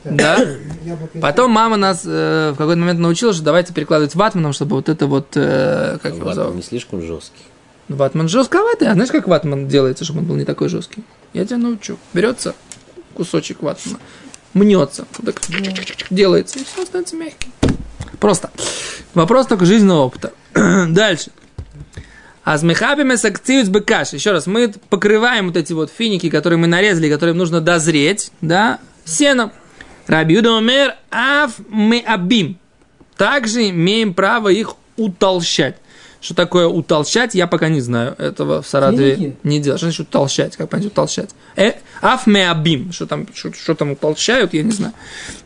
так. 0.05 0.15
Да. 0.17 0.39
Потом 1.21 1.51
мама 1.51 1.77
нас 1.77 2.03
э, 2.05 2.53
в 2.55 2.57
какой-то 2.59 2.79
момент 2.79 3.01
научила, 3.01 3.33
что 3.33 3.43
давайте 3.43 3.73
перекладывать 3.75 4.15
ватманом, 4.15 4.53
чтобы 4.53 4.77
вот 4.77 4.89
это 4.89 5.09
вот, 5.09 5.33
э, 5.35 5.99
как 6.01 6.13
его 6.15 6.27
Ватман 6.27 6.35
зовут? 6.45 6.55
не 6.59 6.63
слишком 6.63 7.03
жесткий. 7.03 7.43
Ну, 7.89 7.97
Ватман 7.97 8.29
жестковатый, 8.29 8.89
а 8.89 8.95
знаешь, 8.95 9.11
как 9.11 9.29
ватман 9.29 9.69
делается, 9.69 10.05
чтобы 10.05 10.21
он 10.21 10.27
был 10.27 10.35
не 10.37 10.45
такой 10.45 10.69
жесткий? 10.69 11.05
Я 11.33 11.45
тебя 11.45 11.59
научу. 11.59 11.99
Берется 12.13 12.55
кусочек 13.15 13.63
ватмана, 13.63 13.99
мнется, 14.55 15.07
вот 15.19 15.35
так 15.35 15.41
делается, 16.11 16.59
и 16.59 16.65
все 16.65 16.85
становится 16.85 17.17
мягким. 17.17 17.53
Просто. 18.19 18.51
Вопрос 19.15 19.47
только 19.47 19.65
жизненного 19.65 20.05
опыта. 20.05 20.33
Дальше. 20.89 21.31
А 22.45 22.59
с 22.59 22.63
мехабиме 22.63 23.17
сакциус 23.17 23.69
бекаш. 23.69 24.13
Еще 24.13 24.33
раз, 24.33 24.47
мы 24.47 24.73
покрываем 24.89 25.49
вот 25.49 25.57
эти 25.57 25.73
вот 25.73 25.91
финики, 25.91 26.31
которые 26.31 26.59
мы 26.59 26.67
нарезали, 26.67 27.11
которые 27.11 27.35
нужно 27.35 27.61
дозреть, 27.61 28.31
да, 28.41 28.79
сеном. 29.05 29.53
Рабиуда 30.07 30.53
умер 30.53 30.95
аф 31.11 31.53
мы 31.69 32.01
абим. 32.01 32.59
Также 33.17 33.71
имеем 33.71 34.15
право 34.15 34.49
их 34.49 34.75
утолщать. 34.97 35.77
Что 36.21 36.35
такое 36.35 36.67
утолщать, 36.67 37.35
я 37.35 37.47
пока 37.47 37.69
не 37.69 37.81
знаю. 37.81 38.15
Этого 38.19 38.63
в 38.63 38.67
Саратове 38.67 39.17
Финики? 39.17 39.37
не 39.45 39.61
делают. 39.61 39.81
Что 39.81 39.87
значит 39.87 40.09
утолщать? 40.09 40.57
Как 40.57 40.69
понять 40.69 40.87
утолщать? 40.87 41.31
Э, 41.57 41.73
аф 42.01 42.27
меабим. 42.27 42.93
Что 42.93 43.07
там, 43.07 43.27
что, 43.35 43.53
что 43.53 43.75
там 43.75 43.93
утолщают, 43.93 44.55
я 44.55 44.63
не 44.63 44.73
знаю. 44.73 44.93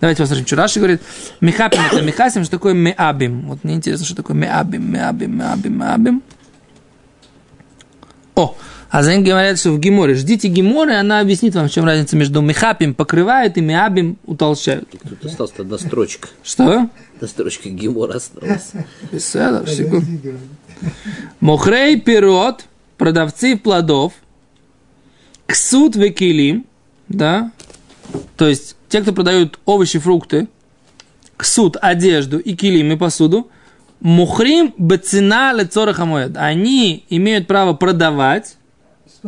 Давайте 0.00 0.22
посмотрим, 0.22 0.46
что 0.46 0.56
Раши 0.56 0.78
говорит. 0.78 1.02
Мехапим 1.40 1.80
это 1.90 2.00
мехасим, 2.02 2.44
что 2.44 2.52
такое 2.52 2.74
меабим. 2.74 3.42
Вот 3.42 3.64
мне 3.64 3.74
интересно, 3.74 4.06
что 4.06 4.14
такое 4.14 4.36
меабим, 4.36 4.92
меабим, 4.92 5.38
меабим, 5.38 5.78
меабим. 5.78 6.22
О, 8.36 8.56
а 8.90 9.02
за 9.04 9.14
ним 9.14 9.24
говорят, 9.24 9.58
что 9.58 9.70
в 9.70 9.78
Геморе. 9.78 10.14
Ждите 10.14 10.48
Геморы, 10.48 10.94
она 10.94 11.20
объяснит 11.20 11.54
вам, 11.54 11.68
в 11.68 11.72
чем 11.72 11.84
разница 11.84 12.16
между 12.16 12.40
мехапим 12.40 12.94
покрывают 12.94 13.56
и 13.56 13.60
меабим 13.60 14.18
утолщают. 14.26 14.88
Тут 14.90 15.24
осталась 15.24 15.52
одна 15.58 15.78
строчка. 15.78 16.28
Что? 16.42 16.88
Одна 17.14 17.28
строчка 17.28 17.68
гемора 17.68 18.14
осталась. 18.14 18.72
Беседа, 19.12 19.64
секунду. 19.66 20.06
Мохрей 21.38 22.00
пирот, 22.00 22.64
продавцы 22.96 23.56
плодов, 23.56 24.12
ксут 25.46 25.94
векилим, 25.94 26.66
да, 27.08 27.52
то 28.36 28.48
есть 28.48 28.76
те, 28.88 29.02
кто 29.02 29.12
продают 29.12 29.58
овощи, 29.66 29.98
фрукты, 29.98 30.48
ксут, 31.36 31.76
одежду 31.80 32.38
и 32.38 32.54
килим 32.54 32.92
и 32.92 32.96
посуду, 32.96 33.50
мухрим 34.00 34.74
бецина 34.78 35.52
лецора 35.52 35.92
хамоед. 35.92 36.36
Они 36.36 37.04
имеют 37.08 37.46
право 37.46 37.74
продавать 37.74 38.56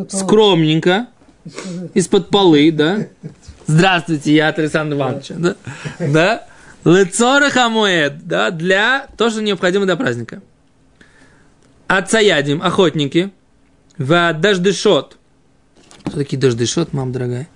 скромненько, 0.09 1.07
из-под- 1.95 2.31
полы, 2.31 2.71
да. 2.73 3.07
Здравствуйте, 3.67 4.35
я 4.35 4.49
от 4.49 4.59
Александра 4.59 4.97
Ивановича, 4.97 5.35
да. 5.39 5.57
Да. 5.99 6.47
Лецора 6.85 7.49
хамоед, 7.51 8.27
да, 8.27 8.51
для 8.51 9.07
то, 9.17 9.31
что 9.31 9.41
необходимо 9.41 9.87
для 9.87 9.97
праздника. 9.97 10.43
Отцаядим, 11.87 12.63
охотники, 12.63 13.31
в 13.99 14.33
дождышот. 14.35 15.17
Кто 16.05 16.17
такие 16.17 16.39
дождышот, 16.39 16.93
мам 16.93 17.13
дорогая? 17.13 17.49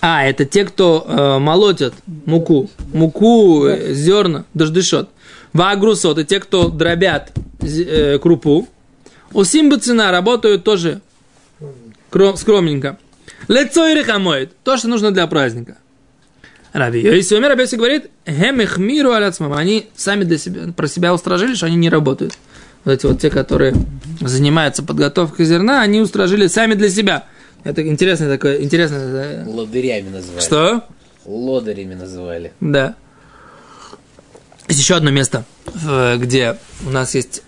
А, 0.00 0.24
это 0.24 0.44
те, 0.44 0.64
кто 0.64 1.04
э, 1.08 1.38
молотят 1.38 1.94
муку. 2.26 2.70
Муку, 2.92 3.64
э, 3.66 3.94
зерна, 3.94 4.44
дождышот. 4.54 5.08
Ваагрусот, 5.52 6.18
это 6.18 6.28
те, 6.28 6.40
кто 6.40 6.68
дробят 6.68 7.32
э, 7.60 8.18
крупу. 8.18 8.68
У 9.32 9.44
цена 9.44 10.10
работают 10.10 10.64
тоже 10.64 11.00
кром- 12.10 12.36
скромненько. 12.36 12.98
Лицо 13.48 13.86
и 13.88 13.94
рехамоид. 13.94 14.52
То, 14.64 14.76
что 14.76 14.88
нужно 14.88 15.10
для 15.10 15.26
праздника. 15.26 15.76
Раби 16.72 17.00
Йоси 17.00 17.34
Умер 17.34 17.48
Раби 17.50 17.64
говорит, 17.76 18.10
хемех 18.26 18.78
миру 18.78 19.12
аляцмам. 19.12 19.52
Они 19.54 19.88
сами 19.96 20.24
для 20.24 20.38
себя, 20.38 20.72
про 20.72 20.86
себя 20.86 21.14
устражили, 21.14 21.54
что 21.54 21.66
они 21.66 21.76
не 21.76 21.88
работают. 21.88 22.36
Вот 22.84 22.92
эти 22.92 23.06
вот 23.06 23.20
те, 23.20 23.30
которые 23.30 23.74
занимаются 24.20 24.82
подготовкой 24.82 25.46
зерна, 25.46 25.80
они 25.82 26.00
устражили 26.00 26.46
сами 26.46 26.74
для 26.74 26.90
себя. 26.90 27.24
Это 27.64 27.86
интересное 27.86 28.28
такое, 28.28 28.62
интересное. 28.62 29.44
э, 29.44 29.46
Лодырями 29.46 30.10
называли. 30.10 30.40
Что? 30.42 30.84
Лодырями 31.24 31.94
называли. 31.94 32.52
Да. 32.60 32.94
Есть 34.68 34.80
еще 34.80 34.96
одно 34.96 35.10
место, 35.10 35.44
где 36.18 36.56
у 36.86 36.90
нас 36.90 37.14
есть 37.14 37.42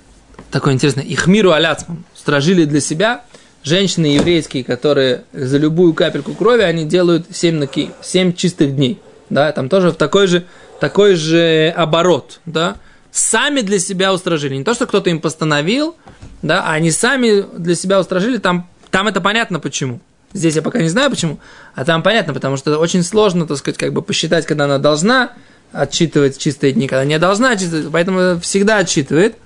такое 0.50 0.74
интересное. 0.74 1.04
Их 1.04 1.26
миру 1.26 1.52
аляцмам. 1.52 2.04
Стражили 2.14 2.64
для 2.64 2.80
себя 2.80 3.22
женщины 3.62 4.06
еврейские, 4.06 4.64
которые 4.64 5.24
за 5.32 5.58
любую 5.58 5.94
капельку 5.94 6.34
крови, 6.34 6.62
они 6.62 6.84
делают 6.84 7.26
7 7.30 7.58
наки, 7.58 7.90
7 8.02 8.32
чистых 8.32 8.74
дней. 8.74 9.00
Да, 9.28 9.52
там 9.52 9.68
тоже 9.68 9.90
в 9.90 9.96
такой 9.96 10.26
же, 10.26 10.44
такой 10.80 11.14
же 11.14 11.72
оборот, 11.76 12.40
да. 12.46 12.76
Сами 13.12 13.60
для 13.60 13.78
себя 13.78 14.12
устражили. 14.12 14.56
Не 14.56 14.64
то, 14.64 14.74
что 14.74 14.86
кто-то 14.86 15.10
им 15.10 15.20
постановил, 15.20 15.96
да, 16.42 16.62
а 16.64 16.72
они 16.72 16.90
сами 16.90 17.44
для 17.56 17.74
себя 17.74 18.00
устражили. 18.00 18.38
Там, 18.38 18.68
там 18.90 19.08
это 19.08 19.20
понятно 19.20 19.60
почему. 19.60 20.00
Здесь 20.32 20.54
я 20.54 20.62
пока 20.62 20.80
не 20.80 20.88
знаю 20.88 21.10
почему, 21.10 21.40
а 21.74 21.84
там 21.84 22.04
понятно, 22.04 22.32
потому 22.32 22.56
что 22.56 22.78
очень 22.78 23.02
сложно, 23.02 23.48
так 23.48 23.56
сказать, 23.56 23.78
как 23.78 23.92
бы 23.92 24.00
посчитать, 24.00 24.46
когда 24.46 24.66
она 24.66 24.78
должна 24.78 25.32
отчитывать 25.72 26.38
чистые 26.38 26.72
дни, 26.72 26.86
когда 26.86 27.04
не 27.04 27.18
должна 27.18 27.50
отчитывать, 27.50 27.90
поэтому 27.92 28.38
всегда 28.40 28.78
отчитывает. 28.78 29.36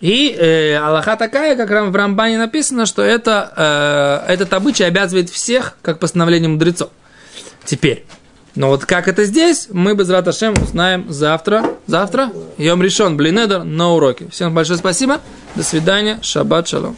И 0.00 0.30
э, 0.30 0.76
Аллаха 0.76 1.16
такая, 1.16 1.56
как 1.56 1.70
в 1.70 1.94
Рамбане 1.94 2.38
написано, 2.38 2.86
что 2.86 3.02
это, 3.02 4.22
э, 4.26 4.32
этот 4.32 4.52
обычай 4.52 4.84
обязывает 4.84 5.28
всех, 5.28 5.76
как 5.82 5.98
постановление 5.98 6.48
мудрецов. 6.48 6.90
Теперь, 7.64 8.04
но 8.54 8.68
вот 8.68 8.86
как 8.86 9.08
это 9.08 9.24
здесь, 9.24 9.68
мы 9.70 9.94
без 9.94 10.08
Раташем 10.10 10.54
узнаем 10.54 11.06
завтра. 11.12 11.64
Завтра? 11.86 12.32
Йом 12.58 12.82
решен, 12.82 13.16
блинедер, 13.16 13.64
на 13.64 13.92
уроке. 13.92 14.28
Всем 14.30 14.54
большое 14.54 14.78
спасибо. 14.78 15.20
До 15.54 15.62
свидания. 15.62 16.18
Шаббат 16.22 16.68
шалом. 16.68 16.96